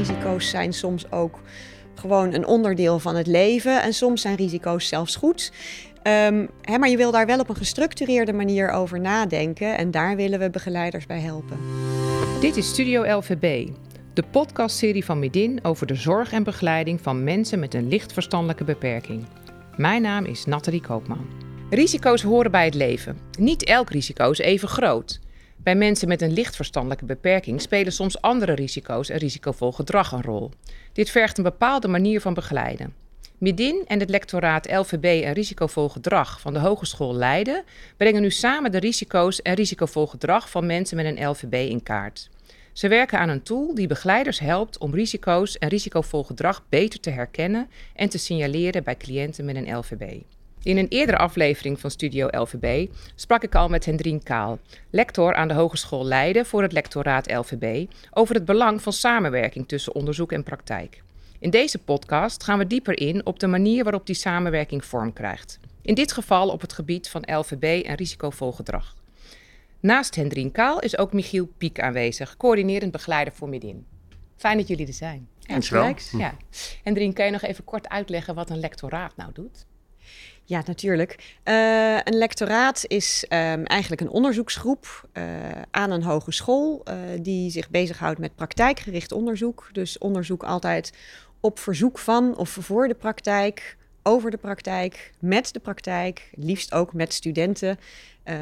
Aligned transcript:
Risico's 0.00 0.48
zijn 0.48 0.72
soms 0.72 1.10
ook 1.10 1.40
gewoon 1.94 2.32
een 2.32 2.46
onderdeel 2.46 2.98
van 2.98 3.16
het 3.16 3.26
leven 3.26 3.82
en 3.82 3.92
soms 3.92 4.20
zijn 4.20 4.36
risico's 4.36 4.88
zelfs 4.88 5.16
goed. 5.16 5.52
Um, 6.02 6.48
hè, 6.62 6.78
maar 6.78 6.88
je 6.88 6.96
wil 6.96 7.10
daar 7.10 7.26
wel 7.26 7.38
op 7.38 7.48
een 7.48 7.56
gestructureerde 7.56 8.32
manier 8.32 8.70
over 8.70 9.00
nadenken 9.00 9.76
en 9.76 9.90
daar 9.90 10.16
willen 10.16 10.38
we 10.38 10.50
begeleiders 10.50 11.06
bij 11.06 11.20
helpen. 11.20 11.58
Dit 12.40 12.56
is 12.56 12.68
Studio 12.68 13.18
LVB, 13.18 13.68
de 14.14 14.22
podcastserie 14.30 15.04
van 15.04 15.18
Midin 15.18 15.58
over 15.62 15.86
de 15.86 15.94
zorg 15.94 16.32
en 16.32 16.42
begeleiding 16.42 17.00
van 17.00 17.24
mensen 17.24 17.58
met 17.58 17.74
een 17.74 17.88
licht 17.88 18.12
verstandelijke 18.12 18.64
beperking. 18.64 19.26
Mijn 19.76 20.02
naam 20.02 20.24
is 20.24 20.44
Nathalie 20.44 20.80
Koopman. 20.80 21.26
Risico's 21.70 22.22
horen 22.22 22.50
bij 22.50 22.64
het 22.64 22.74
leven. 22.74 23.18
Niet 23.38 23.64
elk 23.64 23.90
risico 23.90 24.30
is 24.30 24.38
even 24.38 24.68
groot. 24.68 25.20
Bij 25.62 25.74
mensen 25.74 26.08
met 26.08 26.22
een 26.22 26.32
licht 26.32 26.56
verstandelijke 26.56 27.04
beperking 27.04 27.60
spelen 27.60 27.92
soms 27.92 28.20
andere 28.20 28.52
risico's 28.52 29.08
en 29.08 29.18
risicovol 29.18 29.72
gedrag 29.72 30.12
een 30.12 30.22
rol. 30.22 30.50
Dit 30.92 31.10
vergt 31.10 31.38
een 31.38 31.44
bepaalde 31.44 31.88
manier 31.88 32.20
van 32.20 32.34
begeleiden. 32.34 32.94
Midin 33.38 33.84
en 33.86 34.00
het 34.00 34.10
lectoraat 34.10 34.70
LVB 34.70 35.24
en 35.24 35.32
risicovol 35.32 35.88
gedrag 35.88 36.40
van 36.40 36.52
de 36.52 36.58
Hogeschool 36.58 37.14
Leiden 37.14 37.64
brengen 37.96 38.22
nu 38.22 38.30
samen 38.30 38.72
de 38.72 38.78
risico's 38.78 39.42
en 39.42 39.54
risicovol 39.54 40.06
gedrag 40.06 40.50
van 40.50 40.66
mensen 40.66 40.96
met 40.96 41.06
een 41.06 41.28
LVB 41.28 41.54
in 41.70 41.82
kaart. 41.82 42.30
Ze 42.72 42.88
werken 42.88 43.18
aan 43.18 43.28
een 43.28 43.42
tool 43.42 43.74
die 43.74 43.86
begeleiders 43.86 44.38
helpt 44.38 44.78
om 44.78 44.94
risico's 44.94 45.58
en 45.58 45.68
risicovol 45.68 46.24
gedrag 46.24 46.64
beter 46.68 47.00
te 47.00 47.10
herkennen 47.10 47.70
en 47.94 48.08
te 48.08 48.18
signaleren 48.18 48.84
bij 48.84 48.96
cliënten 48.96 49.44
met 49.44 49.56
een 49.56 49.76
LVB. 49.76 50.22
In 50.62 50.76
een 50.76 50.88
eerdere 50.88 51.18
aflevering 51.18 51.80
van 51.80 51.90
Studio 51.90 52.28
LVB 52.30 52.92
sprak 53.14 53.42
ik 53.42 53.54
al 53.54 53.68
met 53.68 53.84
Hendrien 53.84 54.22
Kaal, 54.22 54.58
lector 54.90 55.34
aan 55.34 55.48
de 55.48 55.54
Hogeschool 55.54 56.04
Leiden 56.04 56.46
voor 56.46 56.62
het 56.62 56.72
lectoraat 56.72 57.32
LVB, 57.32 57.86
over 58.10 58.34
het 58.34 58.44
belang 58.44 58.82
van 58.82 58.92
samenwerking 58.92 59.68
tussen 59.68 59.94
onderzoek 59.94 60.32
en 60.32 60.42
praktijk. 60.42 61.02
In 61.38 61.50
deze 61.50 61.78
podcast 61.78 62.44
gaan 62.44 62.58
we 62.58 62.66
dieper 62.66 62.98
in 62.98 63.26
op 63.26 63.38
de 63.38 63.46
manier 63.46 63.82
waarop 63.82 64.06
die 64.06 64.14
samenwerking 64.14 64.84
vorm 64.84 65.12
krijgt. 65.12 65.58
In 65.82 65.94
dit 65.94 66.12
geval 66.12 66.48
op 66.48 66.60
het 66.60 66.72
gebied 66.72 67.08
van 67.08 67.22
LVB 67.26 67.84
en 67.86 67.94
risicovol 67.94 68.52
gedrag. 68.52 68.96
Naast 69.80 70.14
Hendrien 70.14 70.52
Kaal 70.52 70.80
is 70.80 70.98
ook 70.98 71.12
Michiel 71.12 71.48
Piek 71.58 71.80
aanwezig, 71.80 72.36
coördinerend 72.36 72.92
begeleider 72.92 73.32
voor 73.32 73.48
Midin. 73.48 73.86
Fijn 74.36 74.56
dat 74.56 74.68
jullie 74.68 74.86
er 74.86 74.92
zijn. 74.92 75.28
Ja, 75.40 75.54
Ja. 76.18 76.34
Hendrien, 76.82 77.12
kan 77.12 77.24
je 77.24 77.30
nog 77.30 77.42
even 77.42 77.64
kort 77.64 77.88
uitleggen 77.88 78.34
wat 78.34 78.50
een 78.50 78.60
lectoraat 78.60 79.16
nou 79.16 79.32
doet? 79.32 79.66
Ja, 80.50 80.62
natuurlijk. 80.66 81.36
Uh, 81.44 81.94
een 81.94 82.18
lectoraat 82.18 82.84
is 82.86 83.24
um, 83.28 83.64
eigenlijk 83.64 84.00
een 84.00 84.10
onderzoeksgroep 84.10 85.08
uh, 85.12 85.24
aan 85.70 85.90
een 85.90 86.02
hogeschool 86.02 86.82
uh, 86.88 86.94
die 87.20 87.50
zich 87.50 87.70
bezighoudt 87.70 88.18
met 88.18 88.34
praktijkgericht 88.34 89.12
onderzoek. 89.12 89.68
Dus 89.72 89.98
onderzoek 89.98 90.42
altijd 90.42 90.92
op 91.40 91.58
verzoek 91.58 91.98
van 91.98 92.36
of 92.36 92.56
voor 92.60 92.88
de 92.88 92.94
praktijk, 92.94 93.76
over 94.02 94.30
de 94.30 94.36
praktijk, 94.36 95.12
met 95.18 95.52
de 95.52 95.60
praktijk, 95.60 96.30
liefst 96.34 96.74
ook 96.74 96.92
met 96.92 97.12
studenten 97.12 97.78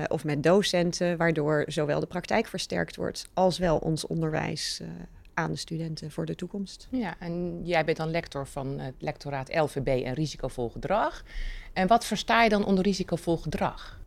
of 0.08 0.24
met 0.24 0.42
docenten, 0.42 1.16
waardoor 1.16 1.64
zowel 1.66 2.00
de 2.00 2.06
praktijk 2.06 2.46
versterkt 2.46 2.96
wordt 2.96 3.28
als 3.34 3.58
wel 3.58 3.78
ons 3.78 4.06
onderwijs 4.06 4.80
aan 5.38 5.50
de 5.50 5.56
studenten 5.56 6.10
voor 6.10 6.26
de 6.26 6.34
toekomst. 6.34 6.88
Ja, 6.90 7.16
en 7.18 7.60
jij 7.64 7.84
bent 7.84 7.96
dan 7.96 8.10
lector 8.10 8.46
van 8.46 8.78
het 8.78 8.94
lectoraat 8.98 9.54
LVB 9.54 10.04
en 10.04 10.14
risicovol 10.14 10.68
gedrag. 10.68 11.22
En 11.72 11.86
wat 11.86 12.04
versta 12.04 12.42
je 12.42 12.48
dan 12.48 12.64
onder 12.64 12.84
risicovol 12.84 13.36
gedrag? 13.36 14.00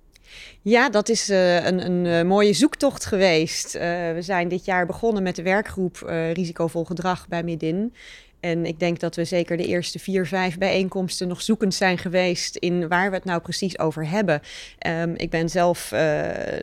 Ja, 0.61 0.89
dat 0.89 1.09
is 1.09 1.29
uh, 1.29 1.65
een, 1.65 1.85
een 1.85 2.05
uh, 2.05 2.23
mooie 2.23 2.53
zoektocht 2.53 3.05
geweest. 3.05 3.75
Uh, 3.75 3.81
we 3.81 4.19
zijn 4.19 4.47
dit 4.47 4.65
jaar 4.65 4.85
begonnen 4.85 5.23
met 5.23 5.35
de 5.35 5.43
werkgroep 5.43 5.97
Risicovol 6.33 6.85
Gedrag 6.85 7.27
bij 7.27 7.43
Midin. 7.43 7.93
En 8.41 8.65
ik 8.65 8.79
denk 8.79 8.99
dat 8.99 9.15
we 9.15 9.25
zeker 9.25 9.57
de 9.57 9.65
eerste 9.65 9.99
vier, 9.99 10.27
vijf 10.27 10.57
bijeenkomsten 10.57 11.27
nog 11.27 11.41
zoekend 11.41 11.73
zijn 11.73 11.97
geweest 11.97 12.55
in 12.55 12.87
waar 12.87 13.09
we 13.09 13.15
het 13.15 13.25
nou 13.25 13.41
precies 13.41 13.79
over 13.79 14.09
hebben. 14.09 14.41
Um, 14.87 15.13
ik 15.15 15.29
ben 15.29 15.49
zelf 15.49 15.91
uh, 15.91 15.99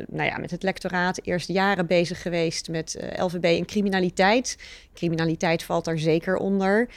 nou 0.09 0.29
ja, 0.29 0.39
met 0.39 0.51
het 0.51 0.63
lectoraat 0.63 1.21
eerst 1.23 1.49
jaren 1.49 1.87
bezig 1.87 2.23
geweest 2.23 2.69
met 2.69 2.99
uh, 3.01 3.25
LVB 3.25 3.45
en 3.45 3.67
criminaliteit. 3.67 4.59
Criminaliteit 4.95 5.63
valt 5.63 5.85
daar 5.85 5.99
zeker 5.99 6.37
onder. 6.37 6.89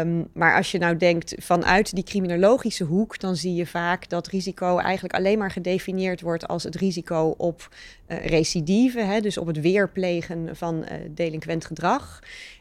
Um, 0.00 0.28
maar 0.32 0.56
als 0.56 0.70
je 0.70 0.78
nou 0.78 0.96
denkt 0.96 1.34
vanuit 1.38 1.94
die 1.94 2.04
criminologische 2.04 2.84
hoek, 2.84 3.18
dan 3.18 3.36
zie 3.36 3.54
je 3.54 3.66
vaak 3.66 4.08
dat 4.08 4.26
risico 4.26 4.78
eigenlijk 4.78 5.14
alleen 5.14 5.38
maar 5.38 5.50
gedefinieerd 5.50 6.20
wordt 6.20 6.48
als 6.48 6.62
het 6.62 6.74
risico 6.74 7.34
op 7.36 7.68
uh, 8.08 8.26
recidive, 8.26 9.00
hè, 9.00 9.20
dus 9.20 9.38
op 9.38 9.46
het 9.46 9.60
weerplegen 9.60 10.56
van 10.56 10.86
delinquent 11.10 11.64
gedrag. 11.64 12.20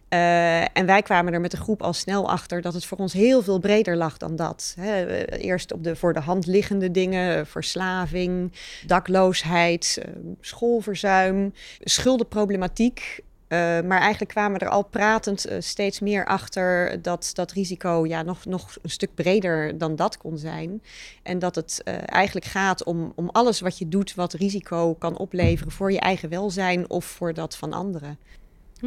Uh, 0.10 0.62
en 0.62 0.86
wij 0.86 1.02
kwamen 1.02 1.34
er 1.34 1.42
met 1.42 1.52
de 1.52 1.58
groep 1.58 1.84
al 1.84 1.94
snel 1.94 2.30
achter 2.30 2.62
dat 2.62 2.74
het 2.74 2.86
voor 2.86 2.98
ons 2.98 3.14
heel 3.14 3.42
veel 3.42 3.60
breder 3.60 3.96
lag 3.96 4.18
dan 4.18 4.36
dat. 4.36 4.74
Hè. 4.80 5.26
Eerst 5.26 5.74
op 5.74 5.84
de 5.84 5.96
voor 5.96 6.14
de 6.14 6.20
hand 6.20 6.46
liggende 6.46 6.92
dingen, 6.92 7.48
verslaving, 7.48 8.52
dakloosheid, 8.86 10.02
schoolverzuim, 10.42 11.54
schuldenproblematiek. 11.80 13.24
Maar 13.86 14.00
eigenlijk 14.00 14.32
kwamen 14.32 14.60
we 14.60 14.66
er 14.66 14.72
al 14.72 14.84
pratend 14.84 15.46
steeds 15.60 16.00
meer 16.00 16.26
achter 16.26 17.02
dat 17.02 17.30
dat 17.34 17.52
risico 17.52 18.06
ja, 18.06 18.22
nog, 18.22 18.46
nog 18.46 18.76
een 18.82 18.90
stuk 18.90 19.16
breder 19.16 19.78
dan 19.78 19.96
dat 19.96 20.18
kon 20.18 20.38
zijn. 20.38 20.82
En 21.24 21.40
dat 21.40 21.56
het 21.56 21.84
eigenlijk 22.06 22.46
gaat 22.46 22.84
om, 22.84 23.12
om 23.16 23.30
alles 23.32 23.60
wat 23.60 23.78
je 23.78 23.88
doet 23.88 24.16
wat 24.16 24.34
risico 24.34 24.94
kan 24.94 25.18
opleveren 25.18 25.72
voor 25.72 25.92
je 25.92 26.00
eigen 26.00 26.30
welzijn 26.30 26.90
of 26.90 27.06
voor 27.06 27.34
dat 27.34 27.58
van 27.58 27.74
anderen. 27.74 28.18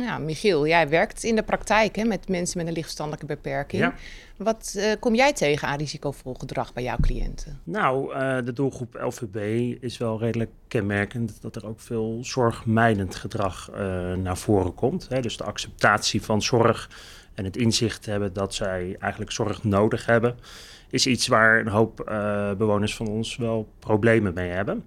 Ja, 0.01 0.19
Michiel, 0.19 0.67
jij 0.67 0.89
werkt 0.89 1.25
in 1.25 1.37
de 1.37 1.43
praktijk 1.43 1.97
hè, 1.97 2.05
met 2.05 2.29
mensen 2.29 2.59
met 2.59 2.67
een 2.67 2.73
lichtverstandelijke 2.73 3.27
beperking. 3.27 3.83
Ja. 3.83 3.95
Wat 4.37 4.75
uh, 4.77 4.85
kom 5.01 5.15
jij 5.15 5.33
tegen 5.33 5.69
aan 5.69 5.79
risicovol 5.79 6.35
gedrag 6.35 6.73
bij 6.73 6.83
jouw 6.83 6.97
cliënten? 7.01 7.61
Nou, 7.65 8.15
uh, 8.15 8.37
de 8.45 8.53
doelgroep 8.53 8.95
LVB 9.01 9.37
is 9.83 9.99
wel 9.99 10.19
redelijk 10.19 10.51
kenmerkend 10.69 11.43
dat 11.43 11.57
er 11.57 11.67
ook 11.67 11.81
veel 11.81 12.19
zorgmijdend 12.23 13.15
gedrag 13.15 13.71
uh, 13.71 13.79
naar 14.15 14.37
voren 14.37 14.75
komt. 14.75 15.09
Hè. 15.09 15.21
Dus 15.21 15.37
de 15.37 15.45
acceptatie 15.45 16.23
van 16.23 16.43
zorg 16.43 16.91
en 17.35 17.45
het 17.45 17.57
inzicht 17.57 18.07
hebben 18.07 18.33
dat 18.33 18.55
zij 18.55 18.97
eigenlijk 18.99 19.33
zorg 19.33 19.65
nodig 19.65 20.07
hebben, 20.07 20.39
is 20.91 21.07
iets 21.07 21.27
waar 21.27 21.61
een 21.61 21.69
hoop 21.69 21.97
bewoners 22.59 22.97
van 22.97 23.09
ons 23.09 23.37
wel 23.37 23.69
problemen 23.79 24.35
mee 24.35 24.51
hebben. 24.51 24.85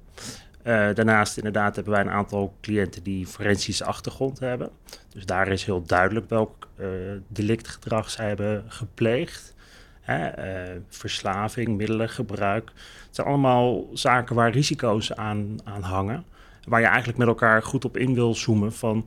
Uh, 0.64 0.94
daarnaast 0.94 1.38
inderdaad 1.38 1.76
hebben 1.76 1.94
wij 1.94 2.02
een 2.02 2.10
aantal 2.10 2.56
cliënten 2.62 3.04
die 3.04 3.28
forensische 3.28 3.86
achtergrond 3.86 4.40
hebben. 4.40 4.70
Dus 5.10 5.26
daar 5.26 5.48
is 5.48 5.64
heel 5.64 5.84
duidelijk 5.84 6.30
welk 6.30 6.68
uh, 6.80 6.88
delictgedrag 7.28 8.10
zij 8.10 8.28
hebben 8.28 8.64
gepleegd. 8.68 9.56
Hè, 10.02 10.46
uh, 10.74 10.82
verslaving, 10.90 11.78
middelengebruik. 11.78 12.72
Het 13.06 13.16
zijn 13.16 13.28
allemaal 13.28 13.90
zaken 13.94 14.36
waar 14.36 14.52
risico's 14.52 15.14
aan, 15.14 15.58
aan 15.64 15.82
hangen. 15.82 16.26
Waar 16.64 16.80
je 16.80 16.86
eigenlijk 16.86 17.18
met 17.18 17.28
elkaar 17.28 17.64
goed 17.64 17.86
op 17.86 17.98
in 17.98 18.14
wil 18.14 18.36
zoomen 18.36 18.74
van... 18.74 19.06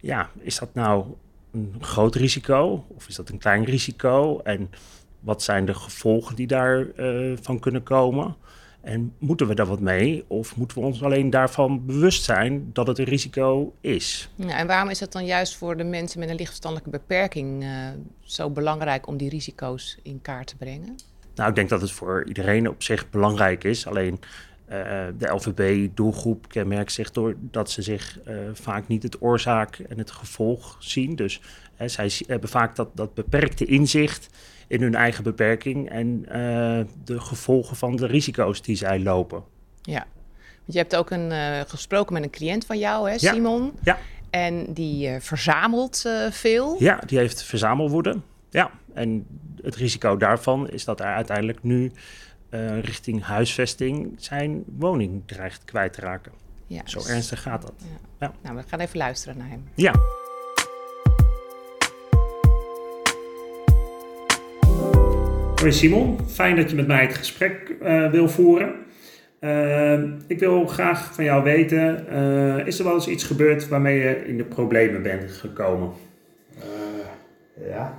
ja, 0.00 0.30
is 0.40 0.58
dat 0.58 0.74
nou 0.74 1.04
een 1.52 1.74
groot 1.80 2.14
risico 2.14 2.86
of 2.88 3.08
is 3.08 3.14
dat 3.14 3.28
een 3.28 3.38
klein 3.38 3.64
risico? 3.64 4.40
En 4.40 4.70
wat 5.20 5.42
zijn 5.42 5.64
de 5.64 5.74
gevolgen 5.74 6.36
die 6.36 6.46
daarvan 6.46 7.38
van 7.42 7.58
kunnen 7.58 7.82
komen? 7.82 8.36
En 8.84 9.14
moeten 9.18 9.46
we 9.46 9.54
daar 9.54 9.66
wat 9.66 9.80
mee? 9.80 10.24
Of 10.26 10.56
moeten 10.56 10.78
we 10.78 10.84
ons 10.84 11.02
alleen 11.02 11.30
daarvan 11.30 11.86
bewust 11.86 12.24
zijn 12.24 12.70
dat 12.72 12.86
het 12.86 12.98
een 12.98 13.04
risico 13.04 13.74
is? 13.80 14.30
En 14.46 14.66
waarom 14.66 14.90
is 14.90 15.00
het 15.00 15.12
dan 15.12 15.24
juist 15.24 15.56
voor 15.56 15.76
de 15.76 15.84
mensen 15.84 16.18
met 16.18 16.28
een 16.28 16.34
lichtverstandelijke 16.34 16.90
beperking 16.90 17.62
uh, 17.62 17.88
zo 18.20 18.50
belangrijk 18.50 19.06
om 19.06 19.16
die 19.16 19.28
risico's 19.28 19.98
in 20.02 20.22
kaart 20.22 20.46
te 20.46 20.56
brengen? 20.56 20.96
Nou, 21.34 21.48
ik 21.48 21.54
denk 21.54 21.68
dat 21.68 21.80
het 21.80 21.90
voor 21.90 22.24
iedereen 22.26 22.68
op 22.68 22.82
zich 22.82 23.10
belangrijk 23.10 23.64
is. 23.64 23.86
Alleen 23.86 24.20
uh, 24.68 24.78
de 25.18 25.28
LVB-doelgroep 25.28 26.48
kenmerkt 26.48 26.92
zich 26.92 27.10
door 27.10 27.34
dat 27.40 27.70
ze 27.70 27.82
zich 27.82 28.18
uh, 28.28 28.36
vaak 28.52 28.88
niet 28.88 29.02
het 29.02 29.22
oorzaak 29.22 29.78
en 29.78 29.98
het 29.98 30.10
gevolg 30.10 30.76
zien. 30.78 31.16
Dus 31.16 31.40
zij 31.86 32.10
hebben 32.26 32.48
vaak 32.48 32.76
dat, 32.76 32.88
dat 32.94 33.14
beperkte 33.14 33.64
inzicht 33.64 34.28
in 34.66 34.82
hun 34.82 34.94
eigen 34.94 35.24
beperking 35.24 35.90
en 35.90 36.24
uh, 36.26 36.32
de 37.04 37.20
gevolgen 37.20 37.76
van 37.76 37.96
de 37.96 38.06
risico's 38.06 38.62
die 38.62 38.76
zij 38.76 39.00
lopen. 39.00 39.42
Ja, 39.82 40.06
want 40.38 40.72
je 40.72 40.78
hebt 40.78 40.96
ook 40.96 41.10
een, 41.10 41.30
uh, 41.30 41.60
gesproken 41.66 42.12
met 42.12 42.22
een 42.22 42.30
cliënt 42.30 42.66
van 42.66 42.78
jou, 42.78 43.10
hè, 43.10 43.18
Simon. 43.18 43.72
Ja. 43.82 43.98
En 44.30 44.72
die 44.72 45.08
uh, 45.08 45.16
verzamelt 45.20 46.04
veel. 46.30 46.76
Ja, 46.78 47.00
die 47.06 47.18
heeft 47.18 47.42
verzamelwoede. 47.42 48.16
Ja, 48.50 48.70
en 48.92 49.26
het 49.62 49.76
risico 49.76 50.16
daarvan 50.16 50.70
is 50.70 50.84
dat 50.84 50.98
hij 50.98 51.12
uiteindelijk 51.12 51.62
nu 51.62 51.92
richting 52.80 53.22
huisvesting 53.22 54.14
zijn 54.16 54.64
woning 54.66 55.22
dreigt 55.26 55.64
kwijt 55.64 55.92
te 55.92 56.00
raken. 56.00 56.32
Ja, 56.66 56.82
Zo 56.84 56.98
dus, 56.98 57.08
ernstig 57.08 57.42
gaat 57.42 57.62
dat. 57.62 57.72
Ja. 57.78 57.86
ja. 58.18 58.32
Nou, 58.42 58.56
we 58.56 58.62
gaan 58.66 58.80
even 58.80 58.98
luisteren 58.98 59.38
naar 59.38 59.48
hem. 59.48 59.68
Ja. 59.74 59.94
Hoi 65.64 65.76
Simon, 65.76 66.18
fijn 66.28 66.56
dat 66.56 66.70
je 66.70 66.76
met 66.76 66.86
mij 66.86 67.02
het 67.02 67.14
gesprek 67.14 67.74
uh, 67.82 68.10
wil 68.10 68.28
voeren. 68.28 68.74
Uh, 69.40 70.02
ik 70.26 70.38
wil 70.38 70.66
graag 70.66 71.14
van 71.14 71.24
jou 71.24 71.42
weten, 71.42 72.06
uh, 72.12 72.66
is 72.66 72.78
er 72.78 72.84
wel 72.84 72.94
eens 72.94 73.08
iets 73.08 73.24
gebeurd 73.24 73.68
waarmee 73.68 73.98
je 73.98 74.26
in 74.26 74.36
de 74.36 74.44
problemen 74.44 75.02
bent 75.02 75.30
gekomen? 75.30 75.92
Ja. 77.68 77.98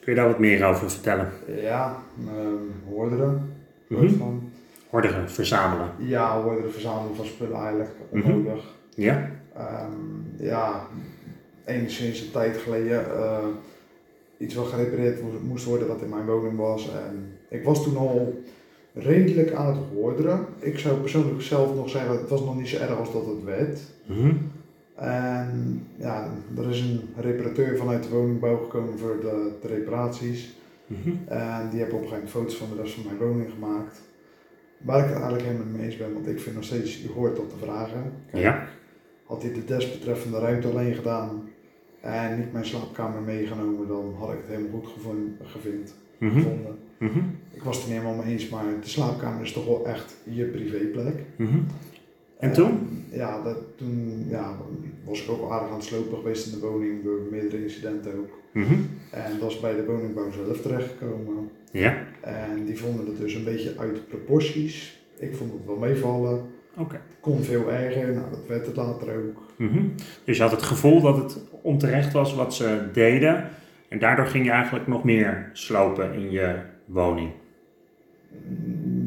Kun 0.00 0.12
je 0.12 0.18
daar 0.18 0.28
wat 0.28 0.38
meer 0.38 0.64
over 0.64 0.90
vertellen? 0.90 1.28
Ja, 1.60 1.96
um, 2.28 2.72
hoorderen. 2.88 3.54
Mhm. 3.86 4.14
van. 4.14 4.50
Horderen, 4.88 5.30
verzamelen. 5.30 5.88
Ja, 5.98 6.40
hoorderen, 6.40 6.72
verzamelen 6.72 7.16
van 7.16 7.26
spullen 7.26 7.60
eigenlijk. 7.60 7.90
Onnodig. 8.08 8.64
Ja. 8.94 9.30
Ehm, 9.56 10.44
ja, 10.46 10.86
enigszins 11.64 12.20
een 12.20 12.30
tijd 12.30 12.56
geleden 12.56 13.16
eh, 13.16 13.38
iets 14.42 14.54
wat 14.54 14.66
gerepareerd 14.66 15.22
mo- 15.22 15.40
moest 15.48 15.64
worden 15.64 15.88
wat 15.88 16.02
in 16.02 16.08
mijn 16.08 16.26
woning 16.26 16.56
was. 16.56 16.90
En 17.06 17.32
ik 17.48 17.64
was 17.64 17.82
toen 17.82 17.96
al 17.96 18.42
redelijk 18.94 19.52
aan 19.52 19.66
het 19.66 19.76
hoorderen. 19.94 20.46
Ik 20.58 20.78
zou 20.78 20.96
persoonlijk 21.00 21.42
zelf 21.42 21.74
nog 21.74 21.90
zeggen, 21.90 22.18
het 22.18 22.28
was 22.28 22.40
nog 22.40 22.56
niet 22.56 22.68
zo 22.68 22.76
erg 22.80 22.96
als 22.98 23.12
dat 23.12 23.26
het 23.26 23.44
werd. 23.44 23.80
Mhm. 24.06 24.32
En 24.94 25.82
ja, 25.96 26.28
er 26.56 26.70
is 26.70 26.80
een 26.80 27.00
reparateur 27.16 27.76
vanuit 27.76 28.02
de 28.02 28.08
woningbouw 28.08 28.56
gekomen 28.56 28.98
voor 28.98 29.16
de, 29.20 29.50
de 29.60 29.68
reparaties. 29.68 30.56
Mhm. 30.86 31.10
En 31.26 31.68
die 31.70 31.78
hebben 31.80 31.96
op 31.98 32.02
een 32.02 32.08
gegeven 32.08 32.10
moment 32.10 32.30
foto's 32.30 32.56
van 32.56 32.68
de 32.76 32.82
rest 32.82 32.94
van 32.94 33.04
mijn 33.06 33.18
woning 33.30 33.50
gemaakt. 33.52 34.00
Waar 34.78 34.98
ik 34.98 35.04
het 35.04 35.14
eigenlijk 35.14 35.44
helemaal 35.44 35.66
mee 35.76 35.84
eens 35.86 35.96
ben, 35.96 36.12
want 36.12 36.28
ik 36.28 36.40
vind 36.40 36.54
nog 36.54 36.64
steeds, 36.64 37.02
je 37.02 37.08
hoort 37.14 37.36
dat 37.36 37.50
te 37.50 37.56
vragen. 37.64 38.12
Kijk, 38.30 38.42
Ja. 38.42 38.66
Had 39.24 39.42
hij 39.42 39.52
de 39.52 39.64
desbetreffende 39.64 40.38
ruimte 40.38 40.68
alleen 40.68 40.94
gedaan 40.94 41.42
en 42.02 42.38
niet 42.38 42.52
mijn 42.52 42.64
slaapkamer 42.64 43.22
meegenomen, 43.22 43.88
dan 43.88 44.14
had 44.18 44.32
ik 44.32 44.38
het 44.46 44.56
helemaal 44.56 44.80
goed 44.80 44.92
gevon- 44.92 45.36
gevind, 45.42 45.94
Mhm. 46.18 46.36
gevonden. 46.36 46.76
Mhm. 46.98 47.18
Ik 47.50 47.62
was 47.62 47.76
het 47.76 47.84
er 47.86 47.92
niet 47.92 48.00
helemaal 48.02 48.22
mee 48.24 48.32
eens, 48.32 48.48
maar 48.48 48.64
de 48.80 48.88
slaapkamer 48.88 49.42
is 49.42 49.52
toch 49.52 49.66
wel 49.66 49.86
echt 49.86 50.16
je 50.24 50.44
privéplek. 50.44 51.14
Mhm. 51.36 51.58
En 52.38 52.52
toen? 52.52 53.04
ja, 53.10 53.42
dat, 53.42 53.56
toen 53.76 54.24
ja, 54.28 54.56
was 55.04 55.22
ik 55.24 55.30
ook 55.30 55.50
aardig 55.50 55.68
aan 55.68 55.74
het 55.74 55.84
slopen 55.84 56.16
geweest 56.18 56.46
in 56.46 56.60
de 56.60 56.66
woning 56.66 57.04
door 57.04 57.20
meerdere 57.30 57.62
incidenten 57.62 58.12
ook. 58.18 58.38
Mhm. 58.52 58.74
En 59.10 59.38
dat 59.40 59.50
is 59.50 59.60
bij 59.60 59.74
de 59.76 59.84
woningbouw 59.84 60.30
zelf 60.30 60.60
terechtgekomen. 60.60 61.50
Ja. 61.72 61.96
En 62.20 62.64
die 62.64 62.78
vonden 62.78 63.06
het 63.06 63.16
dus 63.18 63.34
een 63.34 63.44
beetje 63.44 63.72
uit 63.78 64.08
proporties. 64.08 65.00
Ik 65.18 65.36
vond 65.36 65.52
het 65.52 65.60
wel 65.66 65.76
meevallen. 65.76 66.42
Oké. 66.76 67.00
Kon 67.20 67.42
veel 67.42 67.70
erger, 67.70 68.12
nou 68.14 68.30
dat 68.30 68.46
werd 68.46 68.66
het 68.66 68.76
later 68.76 69.16
ook. 69.16 69.42
Mhm. 69.56 69.78
Dus 70.24 70.36
je 70.36 70.42
had 70.42 70.50
het 70.52 70.62
gevoel 70.62 71.00
dat 71.00 71.16
het 71.16 71.38
onterecht 71.62 72.12
was 72.12 72.34
wat 72.34 72.54
ze 72.54 72.80
deden. 72.92 73.48
En 73.88 73.98
daardoor 73.98 74.26
ging 74.26 74.44
je 74.44 74.50
eigenlijk 74.50 74.86
nog 74.86 75.04
meer 75.04 75.50
slopen 75.52 76.12
in 76.12 76.30
je 76.30 76.54
woning. 76.84 77.30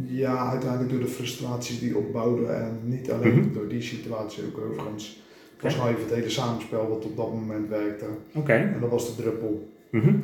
Ja, 0.07 0.49
uiteindelijk 0.49 0.91
door 0.91 0.99
de 0.99 1.07
frustraties 1.07 1.79
die 1.79 1.97
opbouwden 1.97 2.55
en 2.61 2.79
niet 2.83 3.11
alleen 3.11 3.39
Mhm. 3.39 3.53
door 3.53 3.67
die 3.67 3.81
situatie 3.81 4.43
ook 4.45 4.57
overigens. 4.65 5.23
Het 5.53 5.63
was 5.63 5.75
nou 5.75 5.89
even 5.89 6.01
het 6.03 6.13
hele 6.13 6.29
samenspel 6.29 6.87
wat 6.89 7.05
op 7.05 7.17
dat 7.17 7.33
moment 7.33 7.69
werkte. 7.69 8.05
Oké. 8.33 8.53
En 8.53 8.77
dat 8.81 8.89
was 8.89 9.15
de 9.15 9.21
druppel. 9.21 9.69
Mhm. 9.89 10.15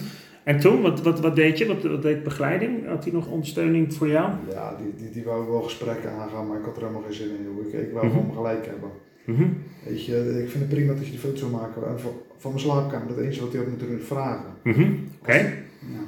En 0.44 0.60
toen, 0.60 0.82
wat, 0.82 1.02
wat, 1.02 1.20
wat 1.20 1.36
deed 1.36 1.58
je? 1.58 1.66
Wat, 1.66 1.84
wat 1.84 2.02
deed 2.02 2.24
begeleiding? 2.24 2.88
Had 2.88 3.04
hij 3.04 3.14
nog 3.14 3.28
ondersteuning 3.28 3.94
voor 3.94 4.08
jou? 4.08 4.32
Ja, 4.50 4.76
die, 4.82 4.94
die, 4.98 5.12
die 5.12 5.24
wou 5.24 5.50
wel 5.50 5.62
gesprekken 5.62 6.12
aangaan, 6.12 6.48
maar 6.48 6.58
ik 6.60 6.66
had 6.66 6.76
er 6.76 6.82
helemaal 6.82 7.02
geen 7.02 7.14
zin 7.14 7.28
in. 7.30 7.68
Ik, 7.68 7.88
ik 7.88 7.94
wou 7.94 8.10
gewoon 8.10 8.34
gelijk 8.36 8.66
hebben. 8.66 8.90
Mhm. 9.26 9.44
Weet 9.86 10.06
je, 10.06 10.40
ik 10.44 10.50
vind 10.50 10.64
het 10.64 10.70
prima 10.70 10.94
dat 10.94 11.06
je 11.06 11.12
die 11.12 11.20
foto 11.20 11.36
zou 11.36 11.52
maken 11.52 11.88
en 11.88 12.00
van, 12.00 12.12
van 12.38 12.52
mijn 12.52 12.64
slaapkamer. 12.64 13.08
Dat 13.08 13.18
enige 13.18 13.40
wat 13.42 13.52
hij 13.54 13.62
had 13.62 13.70
moeten 13.70 14.02
vragen. 14.06 14.46
Mhm. 14.64 14.92
Oké. 15.22 15.34
Ja. 15.80 16.00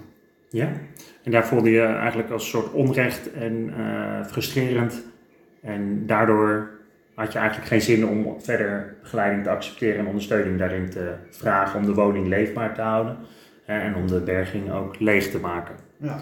Ja. 0.50 0.72
En 1.24 1.32
daar 1.32 1.48
voelde 1.48 1.70
je 1.70 1.82
eigenlijk 1.82 2.30
als 2.30 2.50
soort 2.50 2.72
onrecht 2.72 3.32
en 3.34 3.74
eh, 3.78 4.26
frustrerend. 4.26 5.04
En 5.62 6.06
daardoor 6.06 6.70
had 7.16 7.34
je 7.34 7.40
eigenlijk 7.40 7.68
geen 7.70 7.82
zin 7.82 8.08
om 8.08 8.36
verder 8.42 8.96
begeleiding 9.02 9.44
te 9.44 9.50
accepteren 9.50 10.00
en 10.00 10.06
ondersteuning 10.08 10.58
daarin 10.58 10.90
te 10.90 11.14
vragen 11.30 11.80
om 11.80 11.86
de 11.86 11.94
woning 11.94 12.28
leefbaar 12.28 12.74
te 12.76 12.82
houden. 12.82 13.18
eh, 13.66 13.86
En 13.86 13.96
om 13.96 14.08
de 14.08 14.20
berging 14.20 14.72
ook 14.72 15.00
leeg 15.00 15.32
te 15.32 15.40
maken. 15.40 15.76
ja. 15.98 16.20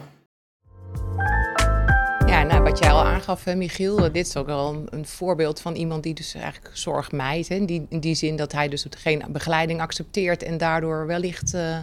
Ja, 2.42 2.48
nou, 2.48 2.64
wat 2.64 2.80
jij 2.80 2.92
al 2.92 3.06
aangaf, 3.06 3.56
Michiel, 3.56 3.98
eh, 3.98 4.14
dit 4.14 4.28
is 4.28 4.38
ook 4.38 4.46
wel 4.46 4.74
een, 4.74 4.88
een 4.90 5.06
voorbeeld 5.06 5.62
van 5.62 5.76
iemand 5.76 6.04
die 6.04 6.14
dus 6.14 6.34
eigenlijk 6.34 6.78
zorg 6.78 7.12
mijdt. 7.12 7.48
Hè, 7.48 7.56
in, 7.56 7.66
die, 7.66 7.86
in 7.90 8.00
die 8.00 8.16
zin 8.16 8.36
dat 8.36 8.52
hij 8.52 8.70
dus 8.70 8.86
geen 8.90 9.24
begeleiding 9.30 9.82
accepteert 9.82 10.44
en 10.44 10.58
daardoor 10.58 11.08
wellicht 11.08 11.54
eh, 11.54 11.78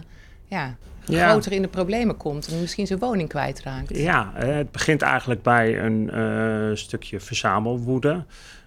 ja, 0.45 0.75
Ja. 1.05 1.29
groter 1.29 1.51
in 1.51 1.61
de 1.61 1.67
problemen 1.67 2.17
komt 2.17 2.47
en 2.47 2.59
misschien 2.59 2.87
zijn 2.87 2.99
woning 2.99 3.29
kwijtraakt. 3.29 3.97
Ja, 3.97 4.33
eh, 4.35 4.55
het 4.55 4.71
begint 4.71 5.01
eigenlijk 5.01 5.41
bij 5.41 5.79
een 5.79 6.77
stukje 6.77 7.19
verzamelwoede. 7.19 8.25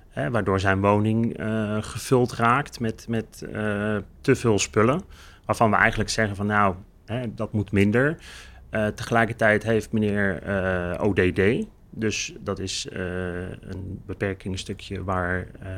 Hè, 0.08 0.30
waardoor 0.30 0.60
zijn 0.60 0.80
woning 0.80 1.36
gevuld 1.80 2.32
raakt 2.32 2.80
met, 2.80 3.04
met 3.08 3.38
te 4.20 4.34
veel 4.34 4.58
spullen. 4.58 5.02
Waarvan 5.44 5.70
we 5.70 5.76
eigenlijk 5.76 6.10
zeggen 6.10 6.36
van 6.36 6.46
nou, 6.46 6.74
hè, 7.06 7.34
dat 7.34 7.52
moet 7.52 7.72
minder. 7.72 8.16
Tegelijkertijd 8.94 9.62
heeft 9.62 9.92
meneer 9.92 10.42
ODD, 11.00 11.66
dus 11.94 12.34
dat 12.40 12.58
is 12.58 12.88
eh, 12.88 13.00
een 13.40 14.00
beperkingsstukje 14.06 15.04
waar 15.04 15.46
eh, 15.60 15.70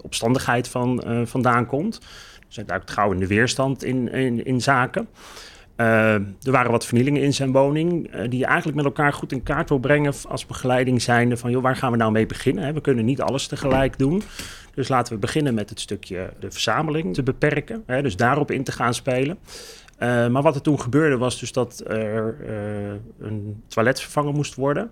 opstandigheid 0.00 0.68
van 0.68 1.02
eh, 1.02 1.20
vandaan 1.24 1.66
komt. 1.66 2.00
Dus 2.46 2.56
hij 2.56 2.64
duikt 2.64 2.90
gauw 2.90 3.12
in 3.12 3.18
de 3.18 3.26
weerstand 3.26 3.84
in, 3.84 4.12
in, 4.44 4.60
zaken. 4.60 5.08
Er 5.76 6.22
waren 6.42 6.70
wat 6.70 6.86
vernielingen 6.86 7.22
in 7.22 7.34
zijn 7.34 7.52
woning, 7.52 8.10
die 8.28 8.38
je 8.38 8.44
eigenlijk 8.44 8.76
met 8.76 8.84
elkaar 8.84 9.12
goed 9.12 9.32
in 9.32 9.42
kaart 9.42 9.68
wil 9.68 9.78
brengen 9.78 10.12
als 10.28 10.46
begeleiding 10.46 11.02
zijnde 11.02 11.36
van, 11.36 11.50
joh, 11.50 11.62
waar 11.62 11.76
gaan 11.76 11.90
we 11.90 11.96
nou 11.96 12.12
mee 12.12 12.26
beginnen? 12.26 12.74
We 12.74 12.80
kunnen 12.80 13.04
niet 13.04 13.20
alles 13.20 13.46
tegelijk 13.46 13.98
doen. 13.98 14.22
Dus 14.74 14.88
laten 14.88 15.12
we 15.12 15.18
beginnen 15.18 15.54
met 15.54 15.70
het 15.70 15.80
stukje 15.80 16.32
de 16.38 16.50
verzameling 16.50 17.14
te 17.14 17.22
beperken, 17.22 17.82
hè? 17.86 18.02
dus 18.02 18.16
daarop 18.16 18.50
in 18.50 18.64
te 18.64 18.72
gaan 18.72 18.94
spelen. 18.94 19.38
Maar 19.98 20.42
wat 20.42 20.54
er 20.54 20.62
toen 20.62 20.80
gebeurde 20.80 21.16
was 21.16 21.40
dus 21.40 21.52
dat 21.52 21.82
er 21.86 22.36
een 23.18 23.62
toilet 23.68 24.00
vervangen 24.00 24.34
moest 24.34 24.54
worden. 24.54 24.90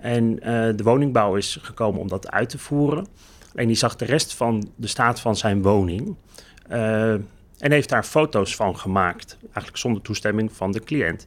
En 0.00 0.40
eh, 0.40 0.76
de 0.76 0.82
woningbouw 0.82 1.36
is 1.36 1.58
gekomen 1.62 2.00
om 2.00 2.08
dat 2.08 2.30
uit 2.30 2.48
te 2.48 2.58
voeren. 2.58 3.06
En 3.54 3.66
die 3.66 3.76
zag 3.76 3.96
de 3.96 4.04
rest 4.04 4.34
van 4.34 4.70
de 4.76 4.86
staat 4.86 5.20
van 5.20 5.36
zijn 5.36 5.62
woning. 5.62 6.16
eh, 6.68 7.12
en 7.58 7.72
heeft 7.72 7.88
daar 7.88 8.04
foto's 8.04 8.56
van 8.56 8.78
gemaakt. 8.78 9.36
Eigenlijk 9.42 9.76
zonder 9.76 10.02
toestemming 10.02 10.52
van 10.52 10.72
de 10.72 10.80
cliënt. 10.80 11.26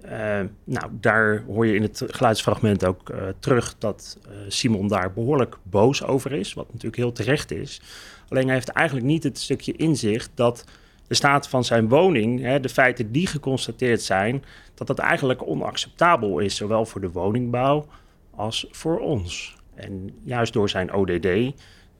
Eh, 0.00 0.40
nou, 0.64 0.90
daar 0.90 1.42
hoor 1.46 1.66
je 1.66 1.74
in 1.74 1.82
het 1.82 2.02
geluidsfragment 2.06 2.84
ook 2.84 3.12
terug 3.38 3.74
dat 3.78 4.18
Simon 4.48 4.88
daar 4.88 5.12
behoorlijk 5.12 5.56
boos 5.62 6.04
over 6.04 6.32
is. 6.32 6.54
Wat 6.54 6.66
natuurlijk 6.66 6.96
heel 6.96 7.12
terecht 7.12 7.50
is. 7.50 7.80
Alleen 8.28 8.44
hij 8.44 8.54
heeft 8.54 8.68
eigenlijk 8.68 9.06
niet 9.06 9.22
het 9.22 9.38
stukje 9.38 9.72
inzicht 9.72 10.30
dat 10.34 10.64
de 11.08 11.14
staat 11.14 11.48
van 11.48 11.64
zijn 11.64 11.88
woning, 11.88 12.40
hè, 12.40 12.60
de 12.60 12.68
feiten 12.68 13.12
die 13.12 13.26
geconstateerd 13.26 14.02
zijn, 14.02 14.44
dat 14.74 14.86
dat 14.86 14.98
eigenlijk 14.98 15.46
onacceptabel 15.46 16.38
is. 16.38 16.56
Zowel 16.56 16.86
voor 16.86 17.00
de 17.00 17.10
woningbouw 17.10 17.86
als 18.34 18.66
voor 18.70 18.98
ons. 19.00 19.56
En 19.74 20.10
juist 20.22 20.52
door 20.52 20.68
zijn 20.68 20.92
ODD 20.92 21.28